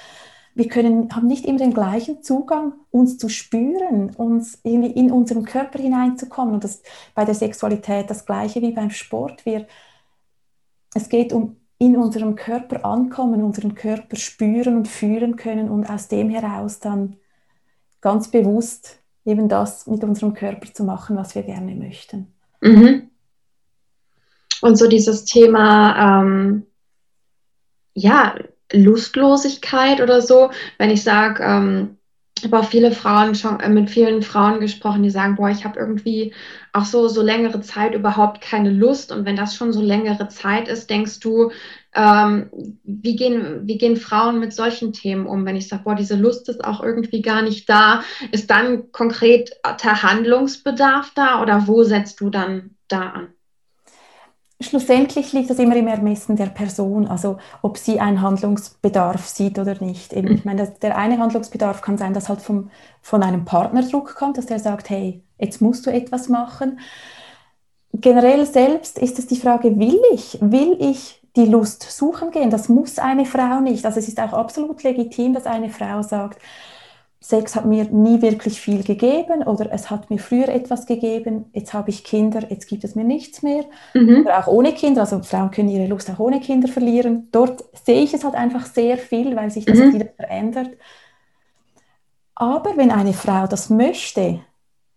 [0.61, 5.47] wir können, haben nicht immer den gleichen Zugang, uns zu spüren, uns irgendwie in unseren
[5.47, 6.53] Körper hineinzukommen.
[6.53, 6.83] Und das
[7.15, 9.47] bei der Sexualität das Gleiche wie beim Sport.
[9.47, 9.67] Wir,
[10.95, 16.09] es geht um in unserem Körper ankommen, unseren Körper spüren und fühlen können und aus
[16.09, 17.17] dem heraus dann
[18.03, 22.35] ganz bewusst eben das mit unserem Körper zu machen, was wir gerne möchten.
[22.61, 23.09] Mhm.
[24.61, 26.67] Und so dieses Thema, ähm,
[27.95, 28.35] ja,
[28.73, 31.97] Lustlosigkeit oder so, wenn ich sage, ähm,
[32.41, 35.65] ich habe auch viele Frauen schon äh, mit vielen Frauen gesprochen, die sagen, boah, ich
[35.65, 36.33] habe irgendwie
[36.73, 39.13] auch so so längere Zeit überhaupt keine Lust.
[39.13, 41.51] Und wenn das schon so längere Zeit ist, denkst du,
[41.95, 42.49] ähm,
[42.85, 45.45] wie gehen wie gehen Frauen mit solchen Themen um?
[45.45, 48.03] Wenn ich sage, boah, diese Lust ist auch irgendwie gar nicht da,
[48.33, 49.51] ist dann konkret
[49.85, 53.29] der Handlungsbedarf da oder wo setzt du dann da an?
[54.61, 59.81] Schlussendlich liegt das immer im Ermessen der Person, also ob sie einen Handlungsbedarf sieht oder
[59.81, 60.13] nicht.
[60.13, 62.71] Eben, ich meine, der eine Handlungsbedarf kann sein, dass halt vom,
[63.01, 66.79] von einem Partnerdruck kommt, dass der sagt, hey, jetzt musst du etwas machen.
[67.93, 72.51] Generell selbst ist es die Frage, will ich, will ich die Lust suchen gehen?
[72.51, 73.85] Das muss eine Frau nicht.
[73.87, 76.41] Also es ist auch absolut legitim, dass eine Frau sagt,
[77.23, 81.75] Sex hat mir nie wirklich viel gegeben oder es hat mir früher etwas gegeben, jetzt
[81.75, 83.65] habe ich Kinder, jetzt gibt es mir nichts mehr.
[83.93, 84.23] Mhm.
[84.23, 87.29] Oder auch ohne Kinder, also Frauen können ihre Lust auch ohne Kinder verlieren.
[87.31, 89.93] Dort sehe ich es halt einfach sehr viel, weil sich das mhm.
[89.93, 90.71] wieder verändert.
[92.35, 94.41] Aber wenn eine Frau das möchte,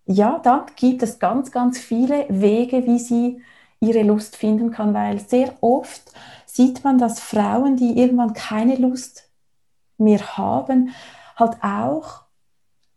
[0.06, 3.42] ja, dann gibt es ganz, ganz viele Wege, wie sie
[3.82, 6.04] ihre Lust finden kann, weil sehr oft
[6.46, 9.30] sieht man, dass Frauen, die irgendwann keine Lust
[9.98, 10.92] mehr haben,
[11.36, 12.24] halt auch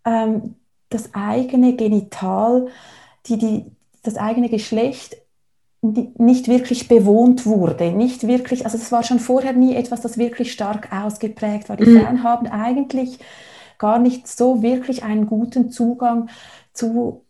[0.05, 0.55] ähm,
[0.88, 2.68] das eigene Genital,
[3.27, 3.64] die, die,
[4.03, 5.16] das eigene Geschlecht
[5.83, 10.53] nicht wirklich bewohnt wurde, nicht wirklich, also es war schon vorher nie etwas, das wirklich
[10.53, 11.77] stark ausgeprägt war.
[11.77, 12.01] Die mhm.
[12.01, 13.18] Frauen haben eigentlich
[13.79, 16.29] gar nicht so wirklich einen guten Zugang
[16.72, 17.25] zu,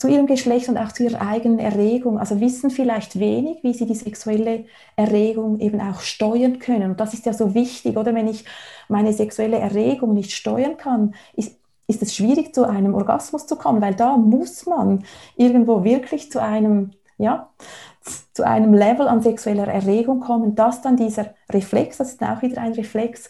[0.00, 2.18] zu ihrem Geschlecht und auch zu ihrer eigenen Erregung.
[2.18, 4.64] Also wissen vielleicht wenig, wie sie die sexuelle
[4.96, 6.92] Erregung eben auch steuern können.
[6.92, 8.14] Und das ist ja so wichtig, oder?
[8.14, 8.46] Wenn ich
[8.88, 11.54] meine sexuelle Erregung nicht steuern kann, ist,
[11.86, 15.04] ist es schwierig, zu einem Orgasmus zu kommen, weil da muss man
[15.36, 17.50] irgendwo wirklich zu einem, ja,
[18.32, 22.62] zu einem Level an sexueller Erregung kommen, dass dann dieser Reflex, das ist auch wieder
[22.62, 23.28] ein Reflex,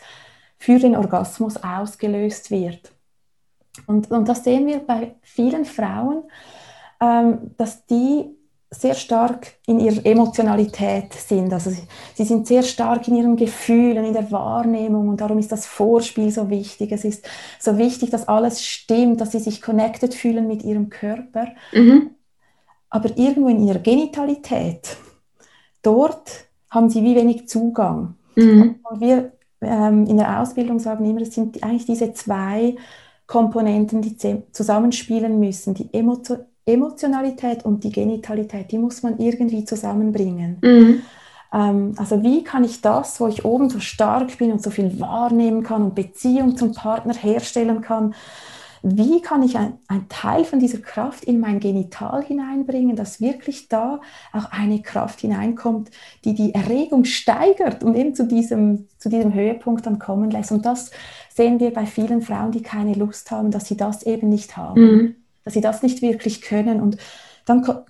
[0.57, 2.93] für den Orgasmus ausgelöst wird.
[3.87, 6.23] Und, und das sehen wir bei vielen Frauen,
[7.01, 8.37] ähm, dass die
[8.73, 11.53] sehr stark in ihrer Emotionalität sind.
[11.53, 11.83] Also sie,
[12.15, 16.31] sie, sind sehr stark in ihren Gefühlen, in der Wahrnehmung und darum ist das Vorspiel
[16.31, 16.93] so wichtig.
[16.93, 21.49] Es ist so wichtig, dass alles stimmt, dass sie sich connected fühlen mit ihrem Körper.
[21.73, 22.11] Mhm.
[22.91, 24.97] Aber irgendwo in ihrer Genitalität,
[25.83, 26.31] dort
[26.71, 28.15] haben sie wie wenig Zugang.
[28.37, 28.77] Mhm.
[28.85, 29.33] Und wir
[29.63, 32.77] ähm, in der Ausbildung sagen immer, es sind eigentlich diese zwei
[33.27, 34.17] Komponenten, die
[34.53, 35.75] zusammenspielen müssen.
[35.75, 40.59] Die Emotion Emotionalität und die Genitalität, die muss man irgendwie zusammenbringen.
[40.63, 41.03] Mhm.
[41.53, 45.01] Ähm, also wie kann ich das, wo ich oben so stark bin und so viel
[45.01, 48.15] wahrnehmen kann und Beziehung zum Partner herstellen kann,
[48.83, 53.69] wie kann ich ein, ein, Teil von dieser Kraft in mein Genital hineinbringen, dass wirklich
[53.69, 54.01] da
[54.33, 55.91] auch eine Kraft hineinkommt,
[56.25, 60.51] die die Erregung steigert und eben zu diesem, zu diesem Höhepunkt dann kommen lässt.
[60.51, 60.91] Und das
[61.35, 64.81] sehen wir bei vielen Frauen, die keine Lust haben, dass sie das eben nicht haben,
[64.81, 65.15] mhm.
[65.45, 66.81] Dass sie das nicht wirklich können.
[66.81, 66.97] Und
[67.47, 67.85] dann ko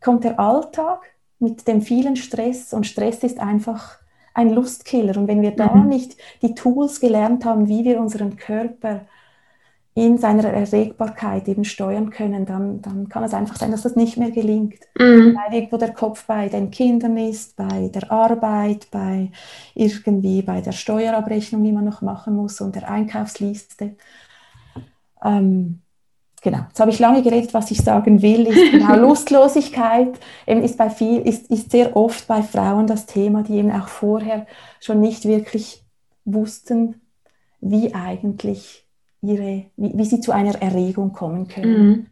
[0.00, 1.00] kommt der Alltag
[1.38, 3.98] mit dem vielen Stress und Stress ist einfach
[4.34, 5.16] ein Lustkiller.
[5.16, 5.88] Und wenn wir da mhm.
[5.88, 9.06] nicht die Tools gelernt haben, wie wir unseren Körper
[9.96, 14.16] in seiner Erregbarkeit eben steuern können, dann, dann kann es einfach sein, dass das nicht
[14.16, 14.80] mehr gelingt.
[14.98, 15.36] Mhm.
[15.36, 19.30] Weil irgendwo der Kopf bei den Kindern ist, bei der Arbeit, bei
[19.74, 23.94] irgendwie bei der Steuerabrechnung, die man noch machen muss und der Einkaufsliste.
[25.22, 25.80] Ähm,
[26.44, 30.78] genau, jetzt habe ich lange geredet, was ich sagen will, ist genau Lustlosigkeit, eben ist,
[30.78, 34.46] bei viel, ist, ist sehr oft bei Frauen das Thema, die eben auch vorher
[34.80, 35.82] schon nicht wirklich
[36.24, 37.00] wussten,
[37.60, 38.86] wie eigentlich
[39.22, 41.88] ihre, wie, wie sie zu einer Erregung kommen können.
[41.88, 42.06] Mhm.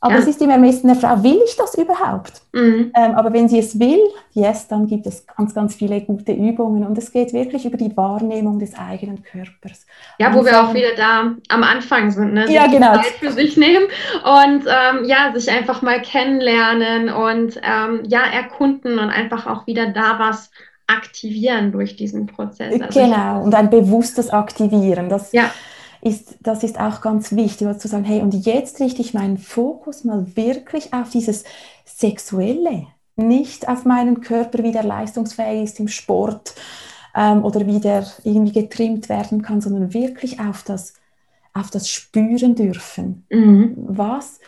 [0.00, 0.20] Aber ja.
[0.20, 2.40] es ist im Ermessen der Frau, will ich das überhaupt?
[2.52, 2.92] Mhm.
[2.94, 3.98] Ähm, aber wenn sie es will,
[4.32, 7.96] yes, dann gibt es ganz, ganz viele gute Übungen und es geht wirklich über die
[7.96, 9.86] Wahrnehmung des eigenen Körpers.
[10.18, 12.50] Ja, wo und wir auch wieder da am Anfang sind, ne?
[12.50, 12.94] ja, genau.
[12.94, 13.86] Zeit für sich nehmen
[14.24, 19.90] und ähm, ja, sich einfach mal kennenlernen und ähm, ja, erkunden und einfach auch wieder
[19.90, 20.50] da was
[20.86, 22.80] aktivieren durch diesen Prozess.
[22.80, 25.08] Also genau, und ein bewusstes Aktivieren.
[25.08, 25.50] Das, ja
[26.00, 30.04] ist, das ist auch ganz wichtig, zu sagen, hey, und jetzt richte ich meinen Fokus
[30.04, 31.44] mal wirklich auf dieses
[31.84, 32.86] Sexuelle,
[33.16, 36.54] nicht auf meinen Körper, wie der leistungsfähig ist im Sport
[37.14, 40.94] ähm, oder wie der irgendwie getrimmt werden kann, sondern wirklich auf das,
[41.52, 43.26] auf das Spüren dürfen.
[43.30, 43.74] Mhm.
[43.88, 44.38] Was,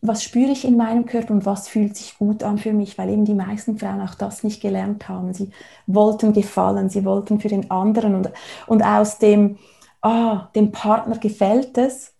[0.00, 3.10] was spüre ich in meinem Körper und was fühlt sich gut an für mich, weil
[3.10, 5.34] eben die meisten Frauen auch das nicht gelernt haben.
[5.34, 5.50] Sie
[5.86, 8.30] wollten gefallen, sie wollten für den anderen und,
[8.68, 9.58] und aus dem
[10.02, 12.14] ah, dem Partner gefällt es,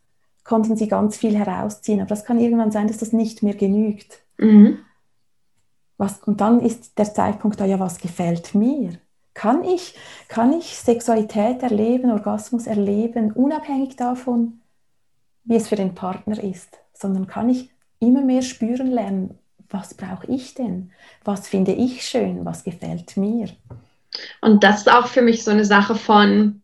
[0.44, 2.00] konnten sie ganz viel herausziehen.
[2.00, 4.20] Aber das kann irgendwann sein, dass das nicht mehr genügt.
[4.38, 4.78] Mhm.
[5.98, 8.98] Was, und dann ist der Zeitpunkt da, ja, was gefällt mir?
[9.34, 9.94] Kann ich,
[10.28, 14.60] kann ich Sexualität erleben, Orgasmus erleben, unabhängig davon,
[15.44, 19.38] wie es für den Partner ist, sondern kann ich immer mehr spüren lernen,
[19.70, 20.90] was brauche ich denn?
[21.24, 22.44] Was finde ich schön?
[22.44, 23.48] Was gefällt mir?
[24.40, 26.61] Und das ist auch für mich so eine Sache von,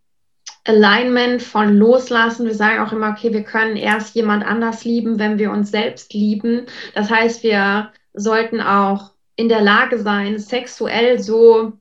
[0.65, 2.47] Alignment von Loslassen.
[2.47, 6.13] Wir sagen auch immer, okay, wir können erst jemand anders lieben, wenn wir uns selbst
[6.13, 6.67] lieben.
[6.95, 11.73] Das heißt, wir sollten auch in der Lage sein, sexuell so,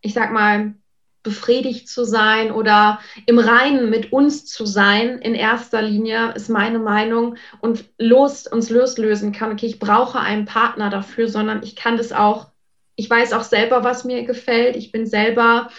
[0.00, 0.74] ich sag mal,
[1.22, 6.78] befriedigt zu sein oder im Reinen mit uns zu sein, in erster Linie, ist meine
[6.78, 11.96] Meinung, und los, uns loslösen kann, okay, ich brauche einen Partner dafür, sondern ich kann
[11.96, 12.48] das auch,
[12.96, 15.70] ich weiß auch selber, was mir gefällt, ich bin selber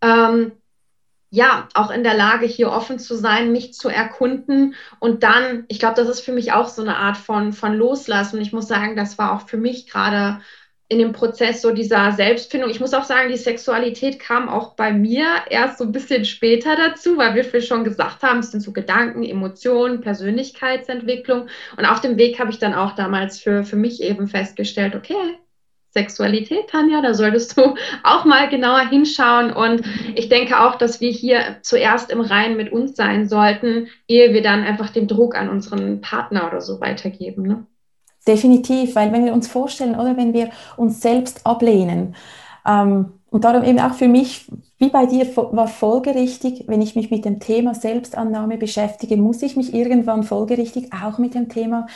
[0.00, 0.52] ähm,
[1.34, 4.74] ja, auch in der Lage, hier offen zu sein, mich zu erkunden.
[4.98, 8.36] Und dann, ich glaube, das ist für mich auch so eine Art von, von Loslassen.
[8.36, 10.42] Und ich muss sagen, das war auch für mich gerade
[10.88, 12.68] in dem Prozess so dieser Selbstfindung.
[12.68, 16.76] Ich muss auch sagen, die Sexualität kam auch bei mir erst so ein bisschen später
[16.76, 21.48] dazu, weil wir schon gesagt haben, es sind so Gedanken, Emotionen, Persönlichkeitsentwicklung.
[21.78, 25.38] Und auf dem Weg habe ich dann auch damals für, für mich eben festgestellt, okay,
[25.92, 27.02] Sexualität, Tanja.
[27.02, 27.74] Da solltest du
[28.04, 29.52] auch mal genauer hinschauen.
[29.52, 29.82] Und
[30.14, 34.42] ich denke auch, dass wir hier zuerst im Reinen mit uns sein sollten, ehe wir
[34.42, 37.42] dann einfach den Druck an unseren Partner oder so weitergeben.
[37.42, 37.66] Ne?
[38.26, 42.14] Definitiv, weil wenn wir uns vorstellen oder wenn wir uns selbst ablehnen,
[42.66, 47.10] ähm, und darum eben auch für mich, wie bei dir, war folgerichtig, wenn ich mich
[47.10, 51.86] mit dem Thema Selbstannahme beschäftige, muss ich mich irgendwann folgerichtig auch mit dem Thema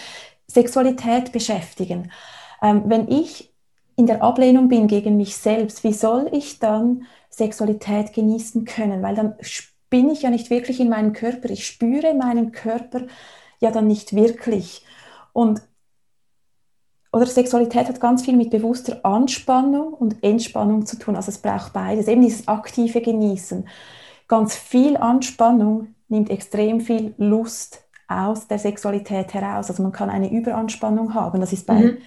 [0.46, 2.10] Sexualität beschäftigen.
[2.62, 3.52] Ähm, wenn ich
[3.96, 9.02] in der Ablehnung bin gegen mich selbst, wie soll ich dann Sexualität genießen können?
[9.02, 9.34] Weil dann
[9.90, 11.50] bin ich ja nicht wirklich in meinem Körper.
[11.50, 13.02] Ich spüre meinen Körper
[13.60, 14.84] ja dann nicht wirklich.
[15.32, 15.62] Und
[17.12, 21.16] oder Sexualität hat ganz viel mit bewusster Anspannung und Entspannung zu tun.
[21.16, 22.08] Also es braucht beides.
[22.08, 23.66] Eben dieses aktive Genießen.
[24.28, 29.68] Ganz viel Anspannung nimmt extrem viel Lust aus der Sexualität heraus.
[29.68, 31.40] Also man kann eine Überanspannung haben.
[31.40, 31.98] Das ist bei, mhm.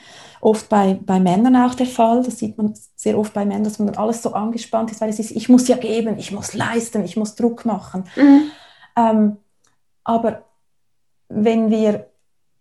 [0.42, 2.24] oft bei, bei Männern auch der Fall.
[2.24, 5.10] Das sieht man sehr oft bei Männern, dass man dann alles so angespannt ist, weil
[5.10, 8.06] es ist, ich muss ja geben, ich muss leisten, ich muss Druck machen.
[8.16, 8.52] Mhm.
[8.96, 9.38] Ähm,
[10.04, 10.44] aber
[11.28, 12.09] wenn wir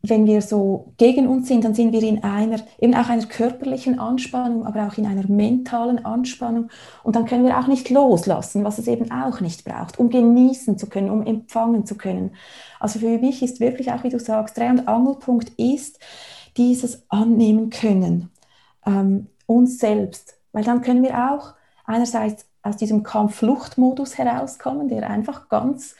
[0.03, 3.99] wenn wir so gegen uns sind, dann sind wir in einer, eben auch einer körperlichen
[3.99, 6.71] Anspannung, aber auch in einer mentalen Anspannung.
[7.03, 10.79] Und dann können wir auch nicht loslassen, was es eben auch nicht braucht, um genießen
[10.79, 12.31] zu können, um empfangen zu können.
[12.79, 15.99] Also für mich ist wirklich auch, wie du sagst, Dreh- und Angelpunkt ist
[16.57, 18.31] dieses Annehmen können.
[18.87, 25.49] Ähm, uns selbst, weil dann können wir auch einerseits aus diesem Kampf-Flucht-Modus herauskommen, der einfach
[25.49, 25.97] ganz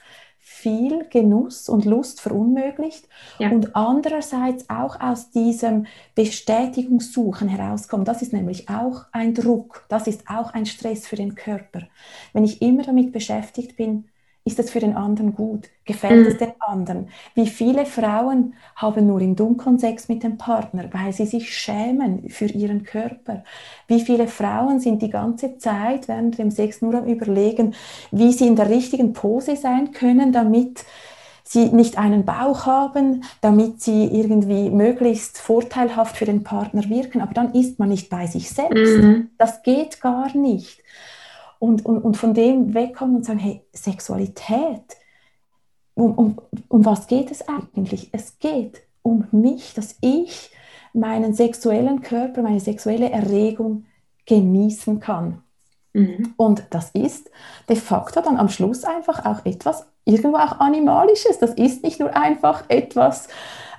[0.69, 3.09] viel Genuss und Lust verunmöglicht
[3.39, 3.51] ja.
[3.51, 8.05] und andererseits auch aus diesem Bestätigungssuchen herauskommen.
[8.05, 11.89] Das ist nämlich auch ein Druck, das ist auch ein Stress für den Körper.
[12.33, 14.05] Wenn ich immer damit beschäftigt bin,
[14.49, 15.69] ist es für den anderen gut?
[15.85, 16.33] Gefällt mhm.
[16.33, 17.09] es den anderen?
[17.35, 22.29] Wie viele Frauen haben nur im Dunkeln Sex mit dem Partner, weil sie sich schämen
[22.31, 23.45] für ihren Körper?
[23.87, 27.75] Wie viele Frauen sind die ganze Zeit während dem Sex nur am Überlegen,
[28.11, 30.85] wie sie in der richtigen Pose sein können, damit
[31.45, 37.35] sie nicht einen Bauch haben, damit sie irgendwie möglichst vorteilhaft für den Partner wirken, aber
[37.35, 39.03] dann ist man nicht bei sich selbst.
[39.03, 39.31] Mhm.
[39.39, 40.83] Das geht gar nicht
[41.59, 44.97] und, und, und von dem wegkommen und sagen, hey, Sexualität,
[45.95, 48.11] um, um, um was geht es eigentlich?
[48.13, 50.51] Es geht um mich, dass ich
[50.93, 53.87] meinen sexuellen Körper, meine sexuelle Erregung
[54.27, 55.43] genießen kann.
[55.93, 56.35] Mhm.
[56.37, 57.31] Und das ist
[57.69, 61.39] de facto dann am Schluss einfach auch etwas, irgendwo auch Animalisches.
[61.39, 63.29] Das ist nicht nur einfach etwas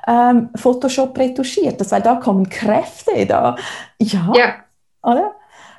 [0.08, 3.56] ähm, Photoshop retuschiert, weil da kommen Kräfte, da,
[4.00, 4.56] ja, ja.
[5.04, 5.36] oder?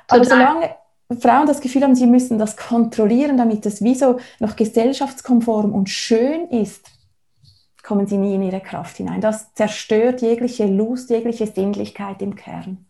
[0.07, 0.75] Aber solange,
[1.19, 5.89] Frauen das Gefühl haben, sie müssen das kontrollieren, damit es wie so noch gesellschaftskonform und
[5.89, 6.85] schön ist,
[7.83, 9.21] kommen sie nie in ihre Kraft hinein.
[9.21, 12.85] Das zerstört jegliche Lust, jegliche Sinnlichkeit im Kern.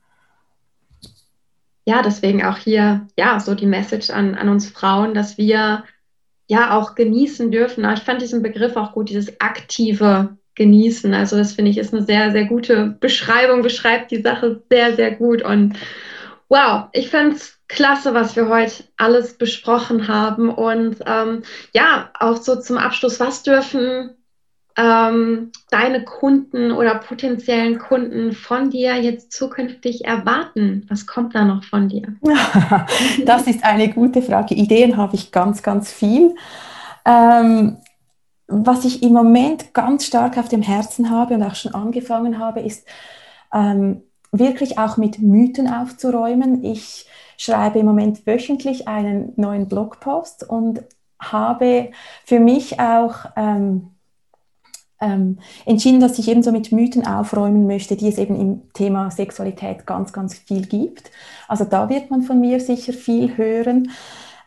[1.86, 5.84] Ja, deswegen auch hier, ja, so die Message an, an uns Frauen, dass wir
[6.48, 7.90] ja auch genießen dürfen.
[7.94, 11.14] Ich fand diesen Begriff auch gut, dieses aktive Genießen.
[11.14, 15.12] Also das finde ich ist eine sehr, sehr gute Beschreibung, beschreibt die Sache sehr, sehr
[15.12, 15.42] gut.
[15.42, 15.78] Und
[16.50, 20.50] wow, ich fand es klasse, was wir heute alles besprochen haben.
[20.50, 21.44] Und ähm,
[21.74, 24.12] ja, auch so zum Abschluss, was dürfen
[24.78, 30.86] ähm, deine Kunden oder potenziellen Kunden von dir jetzt zukünftig erwarten?
[30.90, 32.14] Was kommt da noch von dir?
[33.26, 34.54] das ist eine gute Frage.
[34.54, 36.36] Ideen habe ich ganz, ganz viel.
[37.06, 37.78] Ähm,
[38.48, 42.60] was ich im Moment ganz stark auf dem Herzen habe und auch schon angefangen habe,
[42.60, 42.86] ist
[43.54, 44.04] ähm,
[44.34, 46.66] wirklich auch mit Mythen aufzuräumen.
[46.66, 47.08] Ich
[47.42, 50.84] schreibe im Moment wöchentlich einen neuen Blogpost und
[51.20, 51.90] habe
[52.24, 53.96] für mich auch ähm,
[55.02, 59.10] ähm, entschieden, dass ich eben so mit Mythen aufräumen möchte, die es eben im Thema
[59.10, 61.10] Sexualität ganz, ganz viel gibt.
[61.48, 63.90] Also da wird man von mir sicher viel hören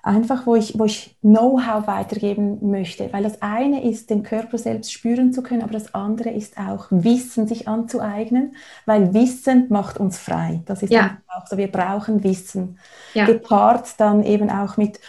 [0.05, 3.11] einfach, wo ich, wo ich Know-how weitergeben möchte.
[3.12, 6.86] Weil das eine ist, den Körper selbst spüren zu können, aber das andere ist auch
[6.90, 10.61] Wissen sich anzueignen, weil Wissen macht uns frei.
[10.66, 11.16] Das ist ja.
[11.28, 12.78] auch so, wir brauchen Wissen.
[13.14, 13.24] Ja.
[13.24, 15.00] Gepaart dann eben auch mit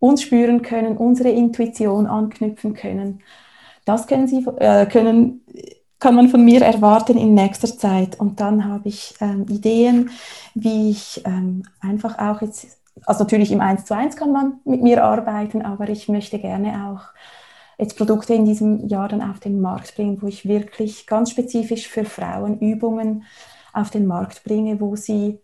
[0.00, 3.20] uns spüren können, unsere Intuition anknüpfen können.
[3.84, 5.42] Das können Sie, äh, können,
[6.00, 8.18] kann man von mir erwarten in nächster Zeit.
[8.18, 10.10] Und dann habe ich ähm, Ideen,
[10.54, 14.82] wie ich ähm, einfach auch jetzt also natürlich im 1 zu 1 kann man mit
[14.82, 17.14] mir arbeiten, aber ich möchte gerne auch
[17.78, 21.88] jetzt Produkte in diesem Jahr dann auf den Markt bringen, wo ich wirklich ganz spezifisch
[21.88, 23.24] für Frauen Übungen
[23.72, 25.40] auf den Markt bringe, wo sie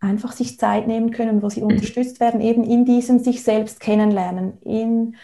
[0.00, 1.68] einfach sich Zeit nehmen können, wo sie mhm.
[1.68, 5.16] unterstützt werden, eben in diesem sich selbst kennenlernen, in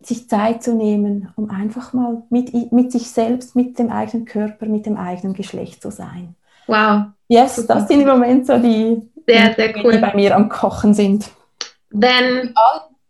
[0.00, 4.66] sich Zeit zu nehmen, um einfach mal mit, mit sich selbst, mit dem eigenen Körper,
[4.66, 6.34] mit dem eigenen Geschlecht zu sein.
[6.66, 7.06] Wow.
[7.28, 9.92] Yes, das sind im Moment so die, sehr, sehr cool.
[9.92, 11.30] die bei mir am Kochen sind.
[11.90, 12.54] Wenn.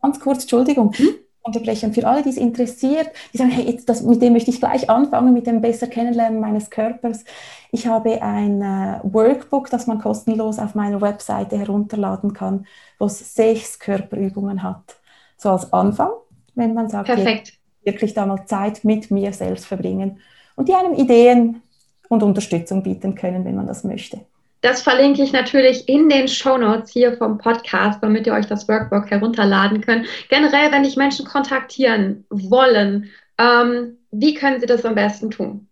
[0.00, 0.92] Ganz kurz, Entschuldigung.
[0.94, 1.14] Hm?
[1.44, 1.92] Unterbrechen.
[1.92, 4.88] Für alle, die es interessiert, die sagen, hey, jetzt das, mit dem möchte ich gleich
[4.88, 7.24] anfangen, mit dem besser Kennenlernen meines Körpers.
[7.72, 12.66] Ich habe ein äh, Workbook, das man kostenlos auf meiner Webseite herunterladen kann,
[12.98, 14.96] wo es sechs Körperübungen hat.
[15.36, 16.10] So als Anfang,
[16.54, 17.54] wenn man sagt, Perfekt.
[17.82, 20.20] wirklich da mal Zeit mit mir selbst verbringen
[20.54, 21.62] und die einem Ideen
[22.08, 24.20] und Unterstützung bieten können, wenn man das möchte.
[24.62, 28.68] Das verlinke ich natürlich in den Show Notes hier vom Podcast, damit ihr euch das
[28.68, 30.06] Workbook herunterladen könnt.
[30.30, 35.66] Generell, wenn dich Menschen kontaktieren wollen, ähm, wie können sie das am besten tun?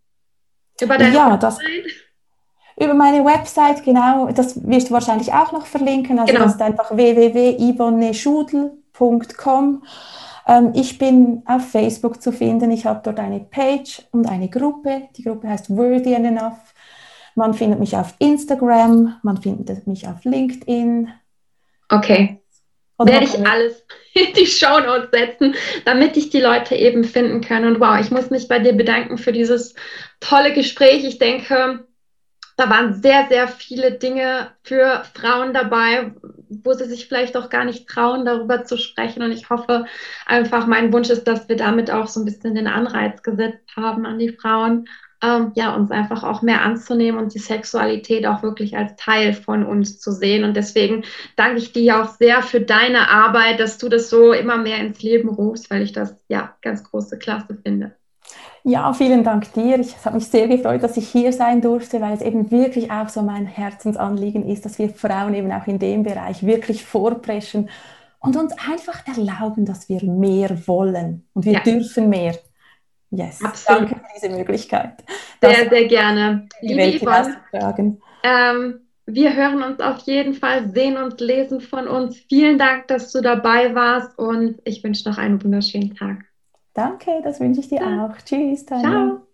[0.81, 1.43] Über deine ja, Website?
[1.43, 1.59] Das,
[2.85, 4.33] über meine Website, genau.
[4.33, 6.19] Das wirst du wahrscheinlich auch noch verlinken.
[6.19, 6.47] Also genau.
[6.47, 9.85] das ist einfach www.yvonneschudel.com.
[10.49, 12.73] Ähm, ich bin auf Facebook zu finden.
[12.73, 15.03] Ich habe dort eine Page und eine Gruppe.
[15.17, 16.59] Die Gruppe heißt Worthy and Enough.
[17.41, 21.09] Man findet mich auf Instagram, man findet mich auf LinkedIn.
[21.89, 22.39] Okay.
[22.99, 23.83] Oder Werde ich alles
[24.13, 25.55] in die Shownotes setzen,
[25.87, 27.65] damit ich die Leute eben finden kann.
[27.65, 29.75] Und wow, ich muss mich bei dir bedanken für dieses
[30.21, 31.03] tolle Gespräch.
[31.05, 31.87] Ich denke,
[32.59, 36.13] da waren sehr, sehr viele Dinge für Frauen dabei,
[36.51, 39.23] wo sie sich vielleicht auch gar nicht trauen, darüber zu sprechen.
[39.23, 39.87] Und ich hoffe
[40.27, 44.05] einfach, mein Wunsch ist, dass wir damit auch so ein bisschen den Anreiz gesetzt haben
[44.05, 44.85] an die Frauen,
[45.23, 49.65] ähm, ja, uns einfach auch mehr anzunehmen und die Sexualität auch wirklich als Teil von
[49.65, 50.45] uns zu sehen.
[50.45, 51.05] Und deswegen
[51.37, 55.03] danke ich dir auch sehr für deine Arbeit, dass du das so immer mehr ins
[55.03, 57.93] Leben rufst, weil ich das ja ganz große Klasse finde.
[58.63, 59.79] Ja, vielen Dank dir.
[59.79, 63.09] Ich habe mich sehr gefreut, dass ich hier sein durfte, weil es eben wirklich auch
[63.09, 67.71] so mein Herzensanliegen ist, dass wir Frauen eben auch in dem Bereich wirklich vorpreschen
[68.21, 71.61] und uns einfach erlauben, dass wir mehr wollen und wir ja.
[71.61, 72.35] dürfen mehr.
[73.11, 73.91] Yes, Absolut.
[73.91, 75.03] danke für diese Möglichkeit.
[75.43, 76.49] Sehr, sehr gerne.
[76.61, 82.17] Liebe Yvonne, ähm, wir hören uns auf jeden Fall, sehen und lesen von uns.
[82.29, 86.25] Vielen Dank, dass du dabei warst und ich wünsche noch einen wunderschönen Tag.
[86.75, 88.07] Danke, das wünsche ich dir ja.
[88.07, 88.17] auch.
[88.25, 88.89] Tschüss, Tanja.
[88.89, 89.27] Ciao.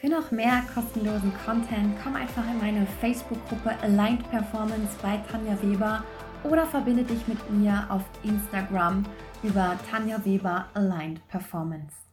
[0.00, 6.02] Für noch mehr kostenlosen Content komm einfach in meine Facebook-Gruppe Aligned Performance bei Tanja Weber
[6.44, 9.04] oder verbinde dich mit mir auf Instagram
[9.42, 12.03] über Tanja Weber Aligned Performance.